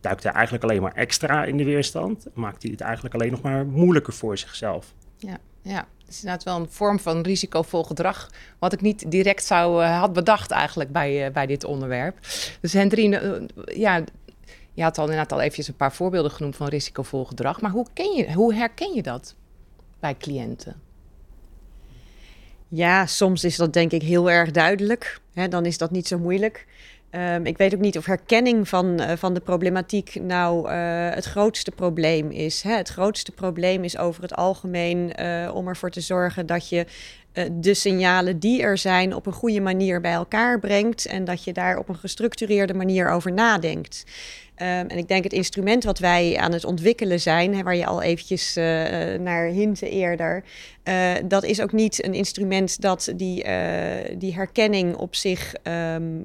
duikt 0.00 0.22
hij 0.22 0.32
eigenlijk 0.32 0.64
alleen 0.64 0.82
maar 0.82 0.94
extra 0.94 1.44
in 1.44 1.56
de 1.56 1.64
weerstand. 1.64 2.26
Maakt 2.34 2.62
hij 2.62 2.70
het 2.70 2.80
eigenlijk 2.80 3.14
alleen 3.14 3.30
nog 3.30 3.42
maar 3.42 3.66
moeilijker 3.66 4.12
voor 4.12 4.38
zichzelf. 4.38 4.94
Ja, 5.16 5.38
ja. 5.62 5.86
Het 6.08 6.16
is 6.16 6.22
inderdaad 6.22 6.44
wel 6.44 6.60
een 6.60 6.70
vorm 6.70 6.98
van 6.98 7.20
risicovol 7.20 7.84
gedrag, 7.84 8.30
wat 8.58 8.72
ik 8.72 8.80
niet 8.80 9.10
direct 9.10 9.44
zou 9.44 9.82
eh, 9.82 10.00
had 10.00 10.12
bedacht 10.12 10.50
eigenlijk 10.50 10.92
bij, 10.92 11.26
eh, 11.26 11.32
bij 11.32 11.46
dit 11.46 11.64
onderwerp. 11.64 12.18
Dus 12.60 12.72
Hendrine, 12.72 13.18
eh, 13.18 13.76
ja, 13.78 14.04
je 14.78 14.84
had 14.84 14.98
al 14.98 15.04
inderdaad 15.04 15.32
al 15.32 15.40
eventjes 15.40 15.68
een 15.68 15.76
paar 15.76 15.92
voorbeelden 15.92 16.30
genoemd 16.30 16.56
van 16.56 16.68
risicovol 16.68 17.24
gedrag, 17.24 17.60
maar 17.60 17.70
hoe, 17.70 17.86
ken 17.92 18.14
je, 18.14 18.32
hoe 18.32 18.54
herken 18.54 18.94
je 18.94 19.02
dat 19.02 19.34
bij 20.00 20.16
cliënten? 20.16 20.80
Ja, 22.68 23.06
soms 23.06 23.44
is 23.44 23.56
dat 23.56 23.72
denk 23.72 23.92
ik 23.92 24.02
heel 24.02 24.30
erg 24.30 24.50
duidelijk. 24.50 25.20
Dan 25.48 25.66
is 25.66 25.78
dat 25.78 25.90
niet 25.90 26.06
zo 26.06 26.18
moeilijk. 26.18 26.66
Ehm, 27.10 27.46
ik 27.46 27.56
weet 27.56 27.74
ook 27.74 27.80
niet 27.80 27.98
of 27.98 28.06
herkenning 28.06 28.68
van, 28.68 29.00
eh, 29.00 29.16
van 29.16 29.34
de 29.34 29.40
problematiek 29.40 30.14
nou 30.20 30.70
eh, 30.70 31.10
het 31.10 31.24
grootste 31.24 31.70
probleem 31.70 32.30
is. 32.30 32.62
Hè? 32.62 32.76
Het 32.76 32.88
grootste 32.88 33.32
probleem 33.32 33.84
is 33.84 33.98
over 33.98 34.22
het 34.22 34.34
algemeen 34.34 35.14
eh, 35.14 35.50
om 35.54 35.68
ervoor 35.68 35.90
te 35.90 36.00
zorgen 36.00 36.46
dat 36.46 36.68
je 36.68 36.86
de 37.52 37.74
signalen 37.74 38.38
die 38.38 38.62
er 38.62 38.78
zijn 38.78 39.14
op 39.14 39.26
een 39.26 39.32
goede 39.32 39.60
manier 39.60 40.00
bij 40.00 40.12
elkaar 40.12 40.58
brengt 40.58 41.06
en 41.06 41.24
dat 41.24 41.44
je 41.44 41.52
daar 41.52 41.78
op 41.78 41.88
een 41.88 41.96
gestructureerde 41.96 42.74
manier 42.74 43.10
over 43.10 43.32
nadenkt. 43.32 44.04
Ehm, 44.58 44.86
en 44.86 44.98
ik 44.98 45.08
denk 45.08 45.24
het 45.24 45.32
instrument 45.32 45.84
wat 45.84 45.98
wij 45.98 46.36
aan 46.36 46.52
het 46.52 46.64
ontwikkelen 46.64 47.20
zijn, 47.20 47.54
hè, 47.54 47.62
waar 47.62 47.76
je 47.76 47.86
al 47.86 48.02
eventjes 48.02 48.56
eh, 48.56 48.64
naar 49.20 49.46
hintte 49.46 49.88
eerder, 49.90 50.44
eh, 50.82 51.12
dat 51.24 51.44
is 51.44 51.60
ook 51.60 51.72
niet 51.72 52.04
een 52.04 52.14
instrument 52.14 52.80
dat 52.80 53.12
die, 53.16 53.42
eh, 53.42 54.16
die 54.18 54.34
herkenning 54.34 54.96
op 54.96 55.14
zich 55.14 55.54
ehm, 55.62 56.22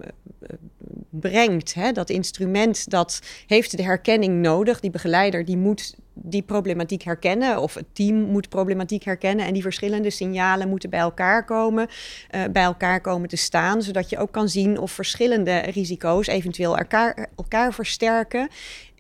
brengt. 1.10 1.74
Hè? 1.74 1.92
Dat 1.92 2.10
instrument 2.10 2.90
dat 2.90 3.20
heeft 3.48 3.78
de 3.78 3.84
herkenning 3.84 4.42
nodig. 4.42 4.80
Die 4.80 4.92
begeleider 4.92 5.46
die 5.46 5.58
moet 5.58 5.96
die 6.14 6.42
problematiek 6.42 7.04
herkennen 7.04 7.62
of 7.62 7.74
het 7.74 7.86
team 7.94 8.16
moet 8.16 8.50
problematiek 8.50 9.04
herkennen 9.04 9.46
en 9.46 9.54
die 9.54 9.62
verschillende 9.62 10.10
signalen 10.10 10.70
moeten 10.70 10.90
bij 10.90 11.00
elkaar 11.00 11.46
komen, 11.46 11.88
eh, 12.30 12.42
bij 12.52 12.64
elkaar 12.64 13.02
komen 13.02 13.30
te 13.30 13.36
staan, 13.36 13.82
zodat 13.82 14.10
je 14.10 14.18
ook 14.18 14.32
kan 14.32 14.50
zien 14.50 14.80
of 14.80 14.92
verschillende 14.92 15.58
risico's 15.58 16.28
eventueel 16.28 16.78
elkaar, 16.78 17.28
elkaar 17.36 17.74
versterken 17.74 18.50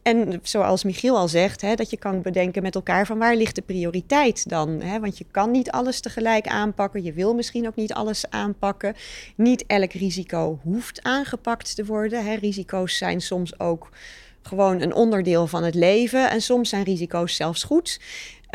En 0.03 0.39
zoals 0.41 0.83
Michiel 0.83 1.17
al 1.17 1.27
zegt, 1.27 1.61
hè, 1.61 1.75
dat 1.75 1.89
je 1.89 1.97
kan 1.97 2.21
bedenken 2.21 2.63
met 2.63 2.75
elkaar 2.75 3.05
van 3.05 3.17
waar 3.17 3.35
ligt 3.35 3.55
de 3.55 3.61
prioriteit 3.61 4.49
dan? 4.49 4.81
Hè? 4.81 4.99
Want 4.99 5.17
je 5.17 5.25
kan 5.31 5.51
niet 5.51 5.71
alles 5.71 5.99
tegelijk 5.99 6.47
aanpakken. 6.47 7.03
Je 7.03 7.13
wil 7.13 7.33
misschien 7.33 7.67
ook 7.67 7.75
niet 7.75 7.93
alles 7.93 8.29
aanpakken. 8.29 8.95
Niet 9.35 9.65
elk 9.67 9.91
risico 9.91 10.59
hoeft 10.63 11.03
aangepakt 11.03 11.75
te 11.75 11.85
worden. 11.85 12.35
Risico's 12.39 12.97
zijn 12.97 13.21
soms 13.21 13.59
ook 13.59 13.89
gewoon 14.43 14.81
een 14.81 14.93
onderdeel 14.93 15.47
van 15.47 15.63
het 15.63 15.75
leven. 15.75 16.29
En 16.29 16.41
soms 16.41 16.69
zijn 16.69 16.83
risico's 16.83 17.35
zelfs 17.35 17.63
goed. 17.63 17.99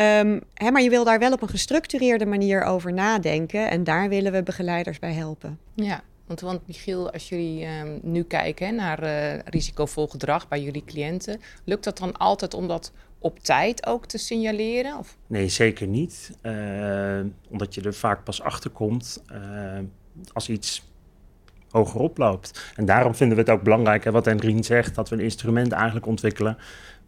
Um, 0.00 0.40
hè, 0.54 0.70
maar 0.70 0.82
je 0.82 0.90
wil 0.90 1.04
daar 1.04 1.18
wel 1.18 1.32
op 1.32 1.42
een 1.42 1.48
gestructureerde 1.48 2.26
manier 2.26 2.62
over 2.62 2.92
nadenken. 2.92 3.70
En 3.70 3.84
daar 3.84 4.08
willen 4.08 4.32
we 4.32 4.42
begeleiders 4.42 4.98
bij 4.98 5.12
helpen. 5.12 5.58
Ja, 5.74 6.02
want, 6.26 6.40
want 6.40 6.66
Michiel, 6.66 7.12
als 7.12 7.28
jullie 7.28 7.66
um, 7.66 7.98
nu 8.02 8.22
kijken 8.22 8.74
naar 8.74 9.02
uh, 9.02 9.38
risicovol 9.44 10.06
gedrag 10.06 10.48
bij 10.48 10.62
jullie 10.62 10.84
cliënten, 10.84 11.40
lukt 11.64 11.84
dat 11.84 11.98
dan 11.98 12.16
altijd 12.16 12.54
om 12.54 12.68
dat 12.68 12.92
op 13.18 13.38
tijd 13.38 13.86
ook 13.86 14.06
te 14.06 14.18
signaleren? 14.18 14.98
Of? 14.98 15.16
Nee, 15.26 15.48
zeker 15.48 15.86
niet. 15.86 16.30
Uh, 16.42 17.20
omdat 17.50 17.74
je 17.74 17.82
er 17.82 17.94
vaak 17.94 18.24
pas 18.24 18.42
achter 18.42 18.70
komt 18.70 19.22
uh, 19.32 19.78
als 20.32 20.48
iets 20.48 20.87
oploopt. 21.84 22.72
En 22.76 22.84
daarom 22.84 23.14
vinden 23.14 23.36
we 23.36 23.42
het 23.42 23.52
ook 23.52 23.62
belangrijk, 23.62 24.04
hè, 24.04 24.10
wat 24.10 24.24
Hendrien 24.24 24.64
zegt, 24.64 24.94
dat 24.94 25.08
we 25.08 25.16
een 25.16 25.22
instrument 25.22 25.72
eigenlijk 25.72 26.06
ontwikkelen 26.06 26.58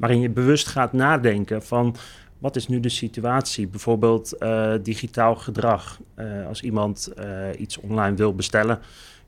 waarin 0.00 0.20
je 0.20 0.30
bewust 0.30 0.66
gaat 0.66 0.92
nadenken 0.92 1.62
van 1.62 1.96
wat 2.38 2.56
is 2.56 2.68
nu 2.68 2.80
de 2.80 2.88
situatie? 2.88 3.68
Bijvoorbeeld 3.68 4.34
uh, 4.38 4.74
digitaal 4.82 5.34
gedrag. 5.34 6.00
Uh, 6.16 6.46
als 6.46 6.62
iemand 6.62 7.12
uh, 7.18 7.48
iets 7.58 7.78
online 7.78 8.16
wil 8.16 8.34
bestellen, 8.34 8.78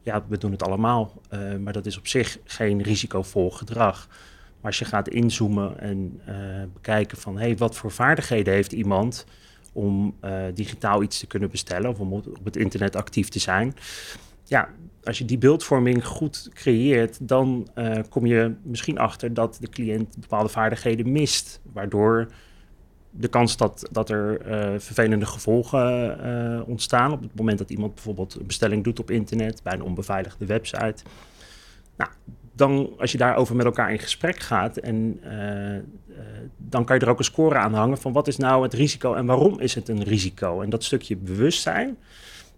ja, 0.03 0.25
we 0.29 0.39
doen 0.39 0.51
het 0.51 0.63
allemaal. 0.63 1.13
maar 1.61 1.73
dat 1.73 1.87
is 1.87 1.99
op 1.99 2.07
zich 2.07 2.39
geen 2.45 2.83
risicovol 2.83 3.51
gedrag. 3.51 4.09
Maar 4.61 4.71
als 4.71 4.79
je 4.79 4.85
gaat 4.85 5.09
inzoomen 5.09 5.81
en 5.81 6.21
bekijken 6.73 7.19
van 7.19 7.39
hey, 7.39 7.57
wat 7.57 7.77
voor 7.77 7.91
vaardigheden 7.91 8.55
heeft 8.55 8.73
iemand 8.73 9.27
om 9.73 10.15
digitaal 10.55 11.03
iets 11.03 11.19
te 11.19 11.27
kunnen 11.27 11.51
bestellen 11.51 11.91
of 11.91 11.99
om 11.99 12.13
op 12.13 12.45
het 12.45 12.57
internet 12.57 12.97
actief 12.97 13.29
te 13.29 13.39
zijn. 13.39 13.75
Ja, 14.45 14.69
als 15.05 15.19
je 15.19 15.25
die 15.25 15.39
beeldvorming 15.39 16.07
goed 16.07 16.51
creëert, 16.53 17.29
dan 17.29 17.69
kom 18.09 18.27
je 18.27 18.55
misschien 18.63 18.99
achter 18.99 19.35
dat 19.35 19.57
de 19.61 19.69
cliënt 19.69 20.17
bepaalde 20.21 20.49
vaardigheden 20.49 21.13
mist. 21.13 21.61
Waardoor 21.73 22.29
de 23.11 23.29
kans 23.29 23.57
dat, 23.57 23.89
dat 23.91 24.11
er 24.11 24.47
uh, 24.47 24.79
vervelende 24.79 25.27
gevolgen 25.27 26.19
uh, 26.25 26.69
ontstaan 26.69 27.13
op 27.13 27.23
het 27.23 27.35
moment 27.35 27.59
dat 27.59 27.71
iemand 27.71 27.95
bijvoorbeeld 27.95 28.35
een 28.35 28.47
bestelling 28.47 28.85
doet 28.85 29.01
op 29.01 29.11
internet 29.11 29.63
bij 29.63 29.73
een 29.73 29.83
onbeveiligde 29.83 30.47
website. 30.47 31.05
Nou, 31.97 32.11
dan 32.53 32.91
als 32.99 33.13
je 33.13 33.19
daarover 33.19 33.57
met 33.57 33.67
elkaar 33.67 33.93
in 33.93 33.99
gesprek 33.99 34.39
gaat 34.39 34.77
en 34.77 35.21
dan 36.57 36.85
kan 36.85 36.97
je 36.97 37.03
er 37.03 37.11
ook 37.11 37.19
een 37.19 37.25
score 37.25 37.55
aan 37.55 37.75
hangen 37.75 37.99
van 37.99 38.13
wat 38.13 38.29
is 38.29 38.37
nou 38.37 38.63
het 38.63 38.75
risico 38.75 39.15
en 39.15 39.27
waarom 39.27 39.61
is 39.61 39.75
het 39.75 39.89
een 39.89 40.03
risico. 40.03 40.61
En 40.61 40.71
dat 40.71 40.85
stukje 40.85 41.17
bewustzijn, 41.17 41.97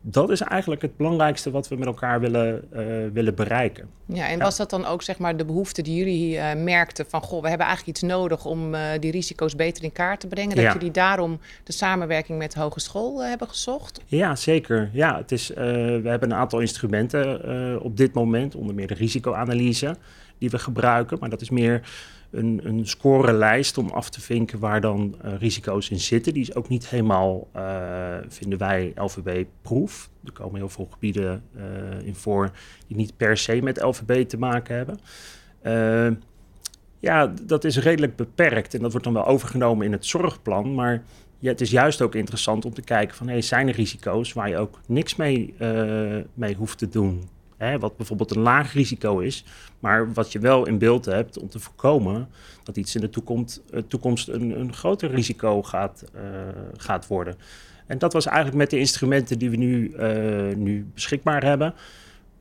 dat 0.06 0.30
is 0.30 0.40
eigenlijk 0.40 0.82
het 0.82 0.96
belangrijkste 0.96 1.50
wat 1.50 1.68
we 1.68 1.76
met 1.76 1.86
elkaar 1.86 2.20
willen, 2.20 2.64
uh, 2.72 2.80
willen 3.12 3.34
bereiken. 3.34 3.88
Ja, 4.06 4.28
en 4.28 4.38
was 4.38 4.56
dat 4.56 4.70
dan 4.70 4.86
ook 4.86 5.02
zeg 5.02 5.18
maar 5.18 5.36
de 5.36 5.44
behoefte 5.44 5.82
die 5.82 5.96
jullie 5.96 6.36
uh, 6.36 6.54
merkten 6.54 7.06
van 7.08 7.22
goh, 7.22 7.42
we 7.42 7.48
hebben 7.48 7.66
eigenlijk 7.66 7.98
iets 7.98 8.10
nodig 8.12 8.44
om 8.44 8.74
uh, 8.74 8.80
die 9.00 9.10
risico's 9.10 9.56
beter 9.56 9.84
in 9.84 9.92
kaart 9.92 10.20
te 10.20 10.26
brengen? 10.26 10.56
Dat 10.56 10.64
ja. 10.64 10.72
jullie 10.72 10.90
daarom 10.90 11.40
de 11.64 11.72
samenwerking 11.72 12.38
met 12.38 12.52
de 12.52 12.60
hogeschool 12.60 13.24
hebben 13.24 13.48
gezocht? 13.48 14.00
Ja, 14.06 14.36
zeker. 14.36 14.90
Ja, 14.92 15.16
het 15.16 15.32
is, 15.32 15.48
we 15.48 16.02
hebben 16.04 16.30
een 16.30 16.36
aantal 16.36 16.60
instrumenten 16.60 17.82
op 17.82 17.96
dit 17.96 18.14
moment, 18.14 18.54
onder 18.54 18.74
meer 18.74 18.86
de 18.86 18.94
risicoanalyse 18.94 19.96
die 20.38 20.50
we 20.50 20.58
gebruiken, 20.58 21.16
maar 21.20 21.30
dat 21.30 21.40
is 21.40 21.50
meer 21.50 21.80
een, 22.34 22.60
een 22.62 22.86
scorelijst 22.86 23.78
om 23.78 23.88
af 23.88 24.10
te 24.10 24.20
vinken 24.20 24.58
waar 24.58 24.80
dan 24.80 25.14
uh, 25.24 25.32
risico's 25.38 25.90
in 25.90 26.00
zitten. 26.00 26.32
Die 26.32 26.42
is 26.42 26.54
ook 26.54 26.68
niet 26.68 26.88
helemaal, 26.88 27.48
uh, 27.56 28.16
vinden 28.28 28.58
wij, 28.58 28.92
LVB-proef. 28.94 30.10
Er 30.24 30.32
komen 30.32 30.56
heel 30.56 30.68
veel 30.68 30.88
gebieden 30.90 31.42
uh, 31.56 32.06
in 32.06 32.14
voor 32.14 32.50
die 32.86 32.96
niet 32.96 33.16
per 33.16 33.36
se 33.36 33.62
met 33.62 33.82
LVB 33.82 34.28
te 34.28 34.38
maken 34.38 34.76
hebben. 34.76 35.00
ja, 36.98 37.32
dat 37.42 37.64
is 37.64 37.78
redelijk 37.78 38.16
beperkt 38.16 38.74
en 38.74 38.80
dat 38.80 38.90
wordt 38.90 39.06
dan 39.06 39.14
wel 39.14 39.26
overgenomen 39.26 39.86
in 39.86 39.92
het 39.92 40.06
zorgplan. 40.06 40.74
Maar 40.74 41.02
ja, 41.38 41.50
het 41.50 41.60
is 41.60 41.70
juist 41.70 42.02
ook 42.02 42.14
interessant 42.14 42.64
om 42.64 42.74
te 42.74 42.82
kijken 42.82 43.16
van... 43.16 43.28
Hey, 43.28 43.42
zijn 43.42 43.68
er 43.68 43.74
risico's 43.74 44.32
waar 44.32 44.48
je 44.48 44.56
ook 44.56 44.80
niks 44.86 45.16
mee, 45.16 45.54
mee 46.34 46.54
hoeft 46.54 46.78
te 46.78 46.88
doen? 46.88 47.28
Wat 47.78 47.96
bijvoorbeeld 47.96 48.36
een 48.36 48.42
laag 48.42 48.72
risico 48.72 49.18
is, 49.18 49.44
maar 49.80 50.12
wat 50.12 50.32
je 50.32 50.38
wel 50.38 50.66
in 50.66 50.78
beeld 50.78 51.04
hebt 51.04 51.38
om 51.38 51.48
te 51.48 51.58
voorkomen 51.58 52.28
dat 52.62 52.76
iets 52.76 52.94
in 52.94 53.00
de 53.00 53.10
toekomst, 53.10 53.62
uh, 53.70 53.80
toekomst 53.88 54.28
een, 54.28 54.60
een 54.60 54.72
groter 54.72 55.10
risico 55.10 55.62
gaat, 55.62 56.04
uh, 56.14 56.20
gaat 56.76 57.06
worden. 57.06 57.36
En 57.86 57.98
dat 57.98 58.12
was 58.12 58.26
eigenlijk 58.26 58.56
met 58.56 58.70
de 58.70 58.78
instrumenten 58.78 59.38
die 59.38 59.50
we 59.50 59.56
nu, 59.56 59.94
uh, 59.98 60.54
nu 60.56 60.86
beschikbaar 60.94 61.44
hebben. 61.44 61.74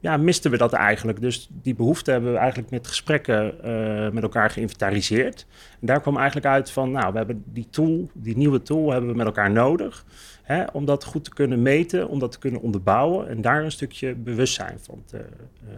Ja, 0.03 0.17
misten 0.17 0.51
we 0.51 0.57
dat 0.57 0.73
eigenlijk. 0.73 1.21
Dus 1.21 1.49
die 1.51 1.75
behoefte 1.75 2.11
hebben 2.11 2.31
we 2.31 2.37
eigenlijk 2.37 2.71
met 2.71 2.87
gesprekken 2.87 3.55
met 4.13 4.23
elkaar 4.23 4.49
geïnventariseerd. 4.49 5.45
En 5.79 5.87
daar 5.87 6.01
kwam 6.01 6.17
eigenlijk 6.17 6.45
uit 6.45 6.71
van, 6.71 6.91
nou, 6.91 7.11
we 7.11 7.17
hebben 7.17 7.43
die 7.45 7.67
tool, 7.69 8.09
die 8.13 8.37
nieuwe 8.37 8.61
tool 8.61 8.91
hebben 8.91 9.09
we 9.09 9.15
met 9.15 9.25
elkaar 9.25 9.51
nodig. 9.51 10.05
Hè, 10.41 10.63
om 10.73 10.85
dat 10.85 11.03
goed 11.03 11.23
te 11.23 11.33
kunnen 11.33 11.61
meten, 11.61 12.07
om 12.07 12.19
dat 12.19 12.31
te 12.31 12.39
kunnen 12.39 12.61
onderbouwen 12.61 13.29
en 13.29 13.41
daar 13.41 13.63
een 13.63 13.71
stukje 13.71 14.15
bewustzijn 14.15 14.79
van 14.81 15.03
te, 15.05 15.17
uh, 15.17 15.73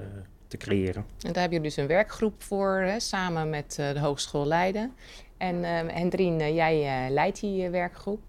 te 0.48 0.58
creëren. 0.58 1.06
En 1.06 1.34
daar 1.34 1.42
hebben 1.42 1.58
jullie 1.58 1.62
dus 1.62 1.78
een 1.78 1.88
werkgroep 1.88 2.44
voor, 2.44 2.82
hè, 2.86 3.00
samen 3.00 3.50
met 3.50 3.78
uh, 3.80 3.94
de 3.94 4.00
Hogeschool 4.00 4.48
Leiden. 4.48 4.92
En 5.38 5.56
uh, 5.56 5.80
Hendrien, 5.88 6.54
jij 6.54 7.08
leidt 7.10 7.40
die 7.40 7.70
werkgroep. 7.70 8.20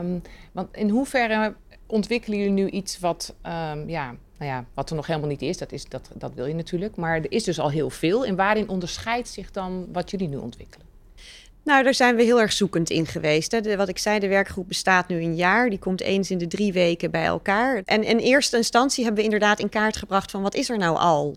Um, 0.00 0.22
want 0.52 0.76
in 0.76 0.88
hoeverre 0.88 1.54
ontwikkelen 1.86 2.38
jullie 2.38 2.52
nu 2.52 2.68
iets 2.68 2.98
wat, 2.98 3.36
um, 3.72 3.88
ja, 3.88 4.14
nou 4.44 4.56
ja, 4.56 4.64
wat 4.74 4.90
er 4.90 4.96
nog 4.96 5.06
helemaal 5.06 5.28
niet 5.28 5.42
is, 5.42 5.58
dat, 5.58 5.72
is 5.72 5.84
dat, 5.84 6.10
dat 6.14 6.34
wil 6.34 6.46
je 6.46 6.54
natuurlijk. 6.54 6.96
Maar 6.96 7.16
er 7.16 7.32
is 7.32 7.44
dus 7.44 7.58
al 7.58 7.70
heel 7.70 7.90
veel. 7.90 8.26
En 8.26 8.36
waarin 8.36 8.68
onderscheidt 8.68 9.28
zich 9.28 9.50
dan 9.50 9.86
wat 9.92 10.10
jullie 10.10 10.28
nu 10.28 10.36
ontwikkelen? 10.36 10.86
Nou, 11.64 11.82
daar 11.82 11.94
zijn 11.94 12.16
we 12.16 12.22
heel 12.22 12.40
erg 12.40 12.52
zoekend 12.52 12.90
in 12.90 13.06
geweest. 13.06 13.52
Hè. 13.52 13.76
Wat 13.76 13.88
ik 13.88 13.98
zei, 13.98 14.18
de 14.18 14.28
werkgroep 14.28 14.68
bestaat 14.68 15.08
nu 15.08 15.22
een 15.22 15.36
jaar. 15.36 15.70
Die 15.70 15.78
komt 15.78 16.00
eens 16.00 16.30
in 16.30 16.38
de 16.38 16.46
drie 16.46 16.72
weken 16.72 17.10
bij 17.10 17.24
elkaar. 17.24 17.82
En 17.84 18.04
in 18.04 18.18
eerste 18.18 18.56
instantie 18.56 19.04
hebben 19.04 19.20
we 19.20 19.30
inderdaad 19.30 19.58
in 19.58 19.68
kaart 19.68 19.96
gebracht 19.96 20.30
van 20.30 20.42
wat 20.42 20.54
is 20.54 20.70
er 20.70 20.78
nou 20.78 20.96
al? 20.96 21.36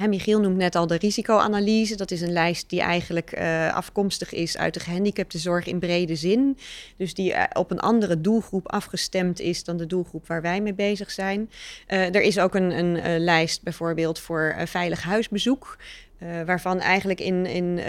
Michiel 0.00 0.40
noemt 0.40 0.56
net 0.56 0.74
al 0.74 0.86
de 0.86 0.96
risicoanalyse. 0.96 1.96
Dat 1.96 2.10
is 2.10 2.20
een 2.20 2.32
lijst 2.32 2.68
die 2.68 2.80
eigenlijk 2.80 3.38
uh, 3.38 3.74
afkomstig 3.74 4.32
is 4.32 4.56
uit 4.56 4.74
de 4.74 4.80
gehandicaptenzorg 4.80 5.66
in 5.66 5.78
brede 5.78 6.16
zin. 6.16 6.58
Dus 6.96 7.14
die 7.14 7.32
uh, 7.32 7.42
op 7.52 7.70
een 7.70 7.80
andere 7.80 8.20
doelgroep 8.20 8.68
afgestemd 8.68 9.40
is 9.40 9.64
dan 9.64 9.76
de 9.76 9.86
doelgroep 9.86 10.26
waar 10.26 10.42
wij 10.42 10.60
mee 10.60 10.74
bezig 10.74 11.10
zijn. 11.10 11.50
Uh, 11.88 12.14
er 12.14 12.22
is 12.22 12.38
ook 12.38 12.54
een, 12.54 12.78
een 12.78 13.18
lijst 13.20 13.62
bijvoorbeeld 13.62 14.18
voor 14.18 14.54
veilig 14.64 15.02
huisbezoek. 15.02 15.76
Uh, 16.22 16.42
waarvan 16.46 16.80
eigenlijk 16.80 17.20
in, 17.20 17.46
in 17.46 17.64
uh, 17.64 17.84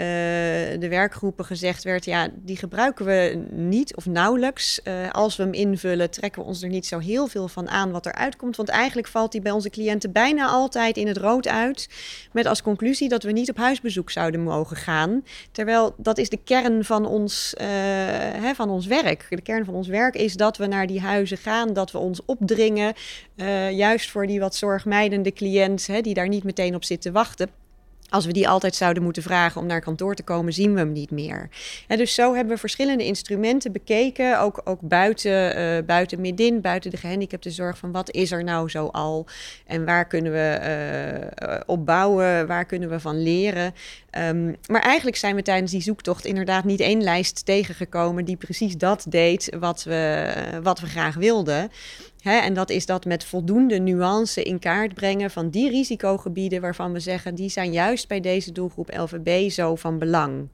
de 0.80 0.86
werkgroepen 0.88 1.44
gezegd 1.44 1.84
werd: 1.84 2.04
ja, 2.04 2.28
die 2.34 2.56
gebruiken 2.56 3.04
we 3.04 3.44
niet 3.50 3.96
of 3.96 4.06
nauwelijks. 4.06 4.80
Uh, 4.84 5.10
als 5.10 5.36
we 5.36 5.42
hem 5.42 5.52
invullen, 5.52 6.10
trekken 6.10 6.42
we 6.42 6.48
ons 6.48 6.62
er 6.62 6.68
niet 6.68 6.86
zo 6.86 6.98
heel 6.98 7.26
veel 7.26 7.48
van 7.48 7.68
aan 7.68 7.90
wat 7.90 8.06
eruit 8.06 8.36
komt. 8.36 8.56
Want 8.56 8.68
eigenlijk 8.68 9.08
valt 9.08 9.32
die 9.32 9.40
bij 9.40 9.52
onze 9.52 9.70
cliënten 9.70 10.12
bijna 10.12 10.46
altijd 10.46 10.96
in 10.96 11.06
het 11.06 11.16
rood 11.16 11.48
uit. 11.48 11.88
Met 12.32 12.46
als 12.46 12.62
conclusie 12.62 13.08
dat 13.08 13.22
we 13.22 13.32
niet 13.32 13.50
op 13.50 13.56
huisbezoek 13.56 14.10
zouden 14.10 14.42
mogen 14.42 14.76
gaan. 14.76 15.24
Terwijl 15.52 15.94
dat 15.96 16.18
is 16.18 16.28
de 16.28 16.40
kern 16.44 16.84
van 16.84 17.06
ons, 17.06 17.54
hè, 17.56 18.54
van 18.54 18.70
ons 18.70 18.86
werk. 18.86 19.26
De 19.28 19.42
kern 19.42 19.64
van 19.64 19.74
ons 19.74 19.88
werk 19.88 20.14
is 20.14 20.34
dat 20.34 20.56
we 20.56 20.66
naar 20.66 20.86
die 20.86 21.00
huizen 21.00 21.38
gaan, 21.38 21.72
dat 21.72 21.90
we 21.90 21.98
ons 21.98 22.20
opdringen. 22.24 22.94
juist 23.70 24.10
voor 24.10 24.26
die 24.26 24.40
wat 24.40 24.54
zorgmijdende 24.54 25.32
cliënt, 25.32 25.86
hè, 25.86 26.00
die 26.00 26.14
daar 26.14 26.28
niet 26.28 26.44
meteen 26.44 26.74
op 26.74 26.84
zit 26.84 27.00
te 27.02 27.12
wachten 27.12 27.64
als 28.08 28.26
we 28.26 28.32
die 28.32 28.48
altijd 28.48 28.74
zouden 28.74 29.02
moeten 29.02 29.22
vragen 29.22 29.60
om 29.60 29.66
naar 29.66 29.80
kantoor 29.80 30.14
te 30.14 30.22
komen, 30.22 30.52
zien 30.52 30.72
we 30.72 30.78
hem 30.78 30.92
niet 30.92 31.10
meer. 31.10 31.48
En 31.86 31.98
dus 31.98 32.14
zo 32.14 32.34
hebben 32.34 32.54
we 32.54 32.60
verschillende 32.60 33.04
instrumenten 33.04 33.72
bekeken, 33.72 34.40
ook, 34.40 34.60
ook 34.64 34.80
buiten, 34.80 35.58
uh, 35.58 35.84
buiten 35.86 36.20
midden, 36.20 36.60
buiten 36.60 36.90
de 36.90 36.96
gehandicaptenzorg, 36.96 37.78
van 37.78 37.92
wat 37.92 38.10
is 38.10 38.30
er 38.30 38.44
nou 38.44 38.68
zo 38.68 38.86
al 38.86 39.26
en 39.66 39.84
waar 39.84 40.06
kunnen 40.06 40.32
we 40.32 40.58
uh, 41.42 41.60
op 41.66 41.86
bouwen, 41.86 42.46
waar 42.46 42.64
kunnen 42.64 42.88
we 42.88 43.00
van 43.00 43.22
leren. 43.22 43.74
Um, 44.18 44.56
maar 44.66 44.82
eigenlijk 44.82 45.16
zijn 45.16 45.34
we 45.34 45.42
tijdens 45.42 45.72
die 45.72 45.82
zoektocht 45.82 46.24
inderdaad 46.24 46.64
niet 46.64 46.80
één 46.80 47.02
lijst 47.02 47.44
tegengekomen 47.44 48.24
die 48.24 48.36
precies 48.36 48.76
dat 48.76 49.06
deed 49.08 49.56
wat 49.58 49.84
we, 49.84 50.32
wat 50.62 50.80
we 50.80 50.86
graag 50.86 51.14
wilden. 51.14 51.70
Hè, 52.26 52.38
en 52.38 52.54
dat 52.54 52.70
is 52.70 52.86
dat 52.86 53.04
met 53.04 53.24
voldoende 53.24 53.78
nuance 53.78 54.42
in 54.42 54.58
kaart 54.58 54.94
brengen 54.94 55.30
van 55.30 55.50
die 55.50 55.70
risicogebieden 55.70 56.60
waarvan 56.60 56.92
we 56.92 57.00
zeggen 57.00 57.34
die 57.34 57.48
zijn 57.48 57.72
juist 57.72 58.08
bij 58.08 58.20
deze 58.20 58.52
doelgroep 58.52 58.96
LVB 58.96 59.50
zo 59.50 59.74
van 59.74 59.98
belang. 59.98 60.48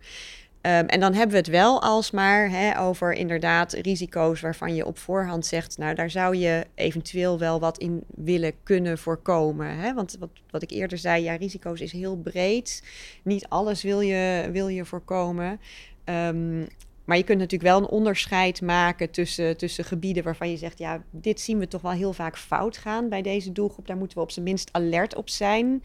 Ehm, 0.60 0.86
en 0.86 1.00
dan 1.00 1.14
hebben 1.14 1.30
we 1.30 1.36
het 1.36 1.46
wel 1.46 1.82
alsmaar 1.82 2.50
hè, 2.50 2.80
over 2.80 3.12
inderdaad 3.12 3.72
risico's 3.72 4.40
waarvan 4.40 4.74
je 4.74 4.86
op 4.86 4.98
voorhand 4.98 5.46
zegt, 5.46 5.78
nou 5.78 5.94
daar 5.94 6.10
zou 6.10 6.36
je 6.36 6.66
eventueel 6.74 7.38
wel 7.38 7.60
wat 7.60 7.78
in 7.78 8.04
willen 8.14 8.52
kunnen 8.62 8.98
voorkomen. 8.98 9.76
Hè? 9.76 9.94
Want 9.94 10.16
wat, 10.18 10.30
wat 10.50 10.62
ik 10.62 10.70
eerder 10.70 10.98
zei, 10.98 11.22
ja, 11.22 11.36
risico's 11.36 11.80
is 11.80 11.92
heel 11.92 12.16
breed. 12.16 12.82
Niet 13.22 13.46
alles 13.48 13.82
wil 13.82 14.00
je, 14.00 14.48
wil 14.52 14.68
je 14.68 14.84
voorkomen. 14.84 15.60
Um, 16.04 16.66
maar 17.04 17.16
je 17.16 17.22
kunt 17.22 17.38
natuurlijk 17.38 17.70
wel 17.70 17.80
een 17.80 17.88
onderscheid 17.88 18.60
maken 18.60 19.10
tussen, 19.10 19.56
tussen 19.56 19.84
gebieden 19.84 20.24
waarvan 20.24 20.50
je 20.50 20.56
zegt, 20.56 20.78
ja, 20.78 21.02
dit 21.10 21.40
zien 21.40 21.58
we 21.58 21.68
toch 21.68 21.82
wel 21.82 21.90
heel 21.90 22.12
vaak 22.12 22.38
fout 22.38 22.76
gaan 22.76 23.08
bij 23.08 23.22
deze 23.22 23.52
doelgroep. 23.52 23.86
Daar 23.86 23.96
moeten 23.96 24.16
we 24.16 24.22
op 24.22 24.30
zijn 24.30 24.44
minst 24.44 24.68
alert 24.72 25.14
op 25.14 25.28
zijn. 25.28 25.66
Um, 25.66 25.82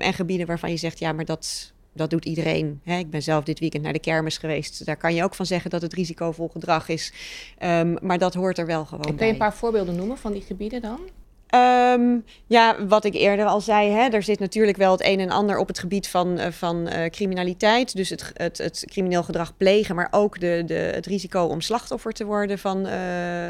en 0.00 0.12
gebieden 0.12 0.46
waarvan 0.46 0.70
je 0.70 0.76
zegt, 0.76 0.98
ja, 0.98 1.12
maar 1.12 1.24
dat, 1.24 1.72
dat 1.92 2.10
doet 2.10 2.24
iedereen. 2.24 2.80
Hè? 2.84 2.98
Ik 2.98 3.10
ben 3.10 3.22
zelf 3.22 3.44
dit 3.44 3.58
weekend 3.58 3.82
naar 3.82 3.92
de 3.92 3.98
kermis 3.98 4.38
geweest. 4.38 4.86
Daar 4.86 4.96
kan 4.96 5.14
je 5.14 5.24
ook 5.24 5.34
van 5.34 5.46
zeggen 5.46 5.70
dat 5.70 5.82
het 5.82 5.92
risicovol 5.92 6.48
gedrag 6.48 6.88
is. 6.88 7.12
Um, 7.62 7.96
maar 8.02 8.18
dat 8.18 8.34
hoort 8.34 8.58
er 8.58 8.66
wel 8.66 8.84
gewoon 8.84 9.04
Kun 9.04 9.16
bij. 9.16 9.26
je 9.26 9.32
een 9.32 9.38
paar 9.38 9.54
voorbeelden 9.54 9.96
noemen 9.96 10.18
van 10.18 10.32
die 10.32 10.42
gebieden 10.42 10.80
dan? 10.80 11.00
Um, 11.54 12.24
ja, 12.46 12.86
wat 12.86 13.04
ik 13.04 13.14
eerder 13.14 13.46
al 13.46 13.60
zei, 13.60 13.90
hè, 13.90 14.08
er 14.08 14.22
zit 14.22 14.38
natuurlijk 14.38 14.76
wel 14.76 14.92
het 14.92 15.04
een 15.04 15.20
en 15.20 15.30
ander 15.30 15.58
op 15.58 15.68
het 15.68 15.78
gebied 15.78 16.08
van, 16.08 16.38
uh, 16.38 16.46
van 16.46 16.88
uh, 16.88 17.06
criminaliteit. 17.06 17.96
Dus 17.96 18.08
het, 18.08 18.30
het, 18.34 18.58
het, 18.58 18.84
crimineel 18.86 19.22
gedrag 19.22 19.56
plegen, 19.56 19.94
maar 19.94 20.08
ook 20.10 20.40
de, 20.40 20.62
de, 20.66 20.74
het 20.74 21.06
risico 21.06 21.44
om 21.44 21.60
slachtoffer 21.60 22.12
te 22.12 22.24
worden 22.24 22.58
van, 22.58 22.86
uh, 22.86 22.92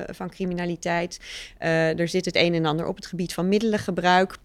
van 0.07 0.30
criminaliteit. 0.30 1.21
er 1.59 2.09
zit 2.09 2.25
het 2.25 2.37
een 2.37 2.54
en 2.54 2.66
ander 2.66 2.87
op 2.87 2.97
het 2.97 3.07
gebied 3.07 3.35
van 3.35 3.49
middelengebruik. 3.49 4.37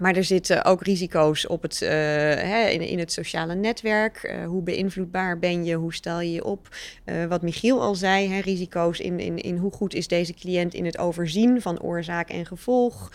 Maar 0.00 0.16
er 0.16 0.24
zitten 0.24 0.64
ook 0.64 0.82
risico's 0.82 1.46
op 1.46 1.62
het, 1.62 1.80
uh, 1.82 1.88
hè, 1.88 2.68
in, 2.68 2.98
het 2.98 3.12
sociale 3.12 3.54
netwerk. 3.54 4.22
Uh, 4.22 4.46
hoe 4.46 4.62
beïnvloedbaar 4.62 5.38
ben 5.38 5.64
je? 5.64 5.74
Hoe 5.74 5.94
stel 5.94 6.20
je 6.20 6.32
je 6.32 6.44
op? 6.44 6.68
Uh, 7.04 7.24
wat 7.24 7.42
Michiel 7.42 7.82
al 7.82 7.94
zei, 7.94 8.28
hè, 8.28 8.40
risico's 8.40 8.98
in, 8.98 9.20
in, 9.20 9.38
in 9.38 9.56
hoe 9.56 9.72
goed 9.72 9.94
is 9.94 10.08
deze 10.08 10.34
cliënt 10.34 10.74
in 10.74 10.84
het 10.84 10.98
overzien 10.98 11.62
van 11.62 11.80
oorzaak 11.80 12.30
en 12.30 12.46
gevolg. 12.46 13.12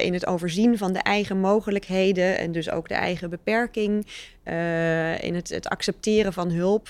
in 0.00 0.12
het 0.12 0.26
overzien 0.26 0.78
van 0.78 0.92
de 0.92 0.98
eigen 0.98 1.38
mogelijkheden 1.38 2.38
en 2.38 2.52
dus 2.52 2.70
ook 2.70 2.88
de 2.88 2.94
eigen 2.94 3.30
beperking. 3.30 4.06
in 5.20 5.34
het, 5.34 5.48
het 5.48 5.68
accepteren 5.68 6.32
van 6.32 6.50
hulp. 6.50 6.88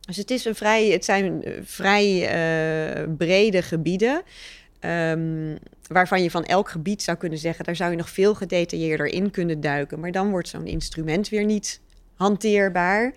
Dus 0.00 0.16
het, 0.16 0.30
is 0.30 0.44
een 0.44 0.54
vrij, 0.54 0.86
het 0.86 1.04
zijn 1.04 1.42
vrij 1.64 2.28
brede 3.16 3.62
gebieden. 3.62 4.22
Um, 4.84 5.58
waarvan 5.92 6.22
je 6.22 6.30
van 6.30 6.44
elk 6.44 6.68
gebied 6.68 7.02
zou 7.02 7.16
kunnen 7.16 7.38
zeggen, 7.38 7.64
daar 7.64 7.76
zou 7.76 7.90
je 7.90 7.96
nog 7.96 8.10
veel 8.10 8.34
gedetailleerder 8.34 9.06
in 9.06 9.30
kunnen 9.30 9.60
duiken. 9.60 10.00
Maar 10.00 10.12
dan 10.12 10.30
wordt 10.30 10.48
zo'n 10.48 10.66
instrument 10.66 11.28
weer 11.28 11.44
niet 11.44 11.80
hanteerbaar. 12.14 13.14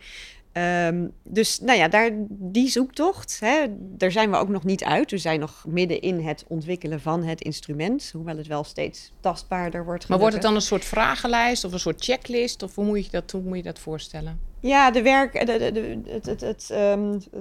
Um, 0.87 1.11
dus 1.23 1.59
nou 1.59 1.77
ja, 1.77 1.87
daar, 1.87 2.09
die 2.29 2.69
zoektocht, 2.69 3.39
hè, 3.39 3.65
daar 3.79 4.11
zijn 4.11 4.31
we 4.31 4.37
ook 4.37 4.49
nog 4.49 4.63
niet 4.63 4.83
uit. 4.83 5.11
We 5.11 5.17
zijn 5.17 5.39
nog 5.39 5.65
midden 5.67 6.01
in 6.01 6.19
het 6.19 6.45
ontwikkelen 6.47 7.01
van 7.01 7.23
het 7.23 7.41
instrument, 7.41 8.09
hoewel 8.13 8.37
het 8.37 8.47
wel 8.47 8.63
steeds 8.63 9.11
tastbaarder 9.19 9.85
wordt. 9.85 10.07
Maar 10.07 10.19
wordt 10.19 10.33
het 10.33 10.43
dan 10.43 10.55
een 10.55 10.61
soort 10.61 10.85
vragenlijst 10.85 11.63
of 11.63 11.73
een 11.73 11.79
soort 11.79 12.03
checklist? 12.03 12.63
Of 12.63 12.75
hoe 12.75 12.85
moet 12.85 13.05
je 13.05 13.11
dat, 13.11 13.31
hoe 13.31 13.41
moet 13.41 13.57
je 13.57 13.63
dat 13.63 13.79
voorstellen? 13.79 14.39
Ja, 14.59 14.91
de, 14.91 15.01
werk, 15.01 15.45
de, 15.45 15.57
de, 15.57 15.71
de, 15.71 16.01
het, 16.07 16.25
het, 16.25 16.41
het, 16.41 16.67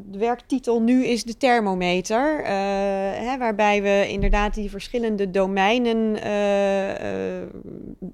de 0.06 0.18
werktitel 0.18 0.82
nu 0.82 1.06
is 1.06 1.24
de 1.24 1.36
thermometer. 1.36 2.40
Uh, 2.40 2.46
hè, 3.28 3.38
waarbij 3.38 3.82
we 3.82 4.06
inderdaad 4.08 4.54
die 4.54 4.70
verschillende 4.70 5.30
domeinen 5.30 6.26
uh, 6.26 6.88
uh, 6.88 7.46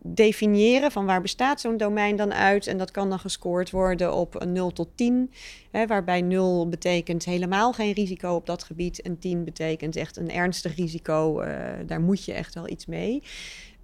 definiëren. 0.03 0.91
Van 0.93 1.07
waar 1.07 1.21
bestaat 1.21 1.61
zo'n 1.61 1.77
domein 1.77 2.17
dan 2.17 2.33
uit? 2.33 2.67
En 2.67 2.79
dat 2.79 2.91
kan 2.91 3.09
dan 3.09 3.19
gescoord 3.19 3.71
worden 3.71 4.15
op 4.15 4.41
een 4.43 4.53
0 4.53 4.73
tot 4.73 4.89
10. 4.95 5.31
Hè, 5.71 5.87
waarbij 5.87 6.21
0 6.21 6.69
betekent 6.69 7.25
helemaal 7.25 7.73
geen 7.73 7.93
risico 7.93 8.35
op 8.35 8.47
dat 8.47 8.63
gebied. 8.63 9.03
En 9.03 9.19
10 9.19 9.45
betekent 9.45 9.97
echt 9.97 10.17
een 10.17 10.31
ernstig 10.31 10.77
risico. 10.77 11.45
daar 11.87 12.01
moet 12.01 12.25
je 12.25 12.33
echt 12.33 12.55
wel 12.55 12.69
iets 12.69 12.87
mee. 12.87 13.23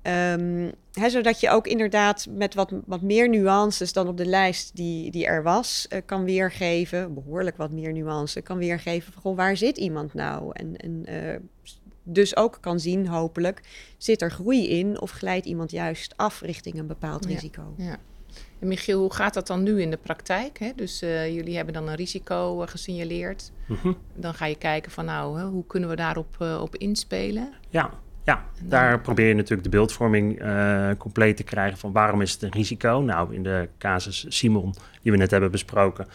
Um, 0.07 0.73
hè, 0.93 1.11
zodat 1.11 1.41
je 1.41 1.51
ook 1.51 1.67
inderdaad 1.67 2.27
met 2.31 2.55
wat, 2.55 2.73
wat 2.85 3.03
meer 3.03 3.29
nuances 3.29 3.93
dan 3.93 4.09
op 4.09 4.17
de 4.17 4.27
lijst 4.27 4.77
die, 4.77 5.11
die 5.11 5.27
er 5.27 5.43
was, 5.43 5.87
uh, 5.91 5.99
kan 6.07 6.25
weergeven, 6.25 7.15
behoorlijk 7.15 7.57
wat 7.57 7.71
meer 7.71 7.93
nuances, 7.93 8.43
kan 8.43 8.59
weergeven 8.59 9.13
van 9.13 9.23
goh, 9.23 9.37
waar 9.37 9.57
zit 9.57 9.77
iemand 9.77 10.15
nou? 10.15 10.51
En, 10.53 10.77
en 10.77 11.05
uh, 11.09 11.37
dus 12.03 12.37
ook 12.37 12.59
kan 12.61 12.81
zien, 12.81 13.07
hopelijk, 13.07 13.61
zit 13.99 14.23
er 14.23 14.31
groei 14.31 14.69
in 14.69 15.01
of 15.01 15.11
glijdt 15.11 15.47
iemand 15.47 15.71
juist 15.71 16.14
af 16.16 16.40
richting 16.40 16.79
een 16.79 16.87
bepaald 16.87 17.25
ja, 17.25 17.31
risico? 17.31 17.75
Ja. 17.77 17.97
En 18.59 18.69
Michiel, 18.69 19.01
hoe 19.01 19.14
gaat 19.14 19.35
dat 19.35 19.47
dan 19.47 19.62
nu 19.62 19.81
in 19.81 19.90
de 19.90 19.99
praktijk? 20.03 20.59
Hè? 20.59 20.73
Dus 20.77 21.03
uh, 21.03 21.35
jullie 21.35 21.57
hebben 21.57 21.75
dan 21.75 21.88
een 21.88 21.95
risico 21.95 22.62
uh, 22.62 22.69
gesignaleerd. 22.69 23.53
Mm 23.66 23.77
-hmm. 23.83 23.97
Dan 24.14 24.35
ga 24.35 24.47
je 24.47 24.59
kijken 24.59 24.92
van 24.92 25.05
nou, 25.05 25.40
hoe 25.40 25.66
kunnen 25.66 25.88
we 25.88 25.97
daarop 25.97 26.37
uh, 26.42 26.61
op 26.61 26.77
inspelen? 26.77 27.53
Ja, 27.69 27.90
ja, 28.27 28.45
daar 28.62 29.01
probeer 29.01 29.29
je 29.29 29.35
natuurlijk 29.35 29.62
de 29.62 29.69
beeldvorming 29.69 30.43
uh, 30.43 30.91
compleet 30.99 31.37
te 31.37 31.43
krijgen 31.43 31.79
van 31.79 31.93
waarom 31.93 32.21
is 32.21 32.33
het 32.33 32.43
een 32.43 32.53
risico. 32.53 33.01
Nou, 33.01 33.35
in 33.35 33.43
de 33.43 33.69
casus 33.79 34.27
Simon, 34.29 34.75
die 35.03 35.12
we 35.12 35.19
net 35.19 35.31
hebben 35.31 35.51
besproken, 35.51 36.07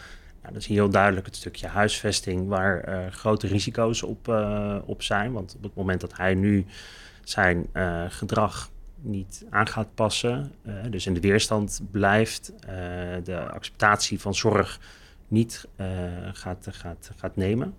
nou, 0.42 0.52
dat 0.54 0.62
is 0.62 0.68
heel 0.68 0.88
duidelijk 0.88 1.26
het 1.26 1.36
stukje 1.36 1.66
huisvesting 1.66 2.48
waar 2.48 2.88
uh, 2.88 3.06
grote 3.10 3.46
risico's 3.46 4.02
op, 4.02 4.28
uh, 4.28 4.76
op 4.84 5.02
zijn. 5.02 5.32
Want 5.32 5.54
op 5.56 5.62
het 5.62 5.74
moment 5.74 6.00
dat 6.00 6.16
hij 6.16 6.34
nu 6.34 6.66
zijn 7.24 7.66
gedrag 8.08 8.70
niet 9.00 9.44
aan 9.50 9.66
gaat 9.66 9.94
passen, 9.94 10.52
dus 10.90 11.06
in 11.06 11.14
de 11.14 11.20
weerstand 11.20 11.80
blijft, 11.90 12.52
de 13.24 13.48
acceptatie 13.50 14.20
van 14.20 14.34
zorg 14.34 14.80
niet 15.28 15.68
gaat, 16.32 16.66
gaat, 16.70 17.10
gaat 17.16 17.36
nemen 17.36 17.74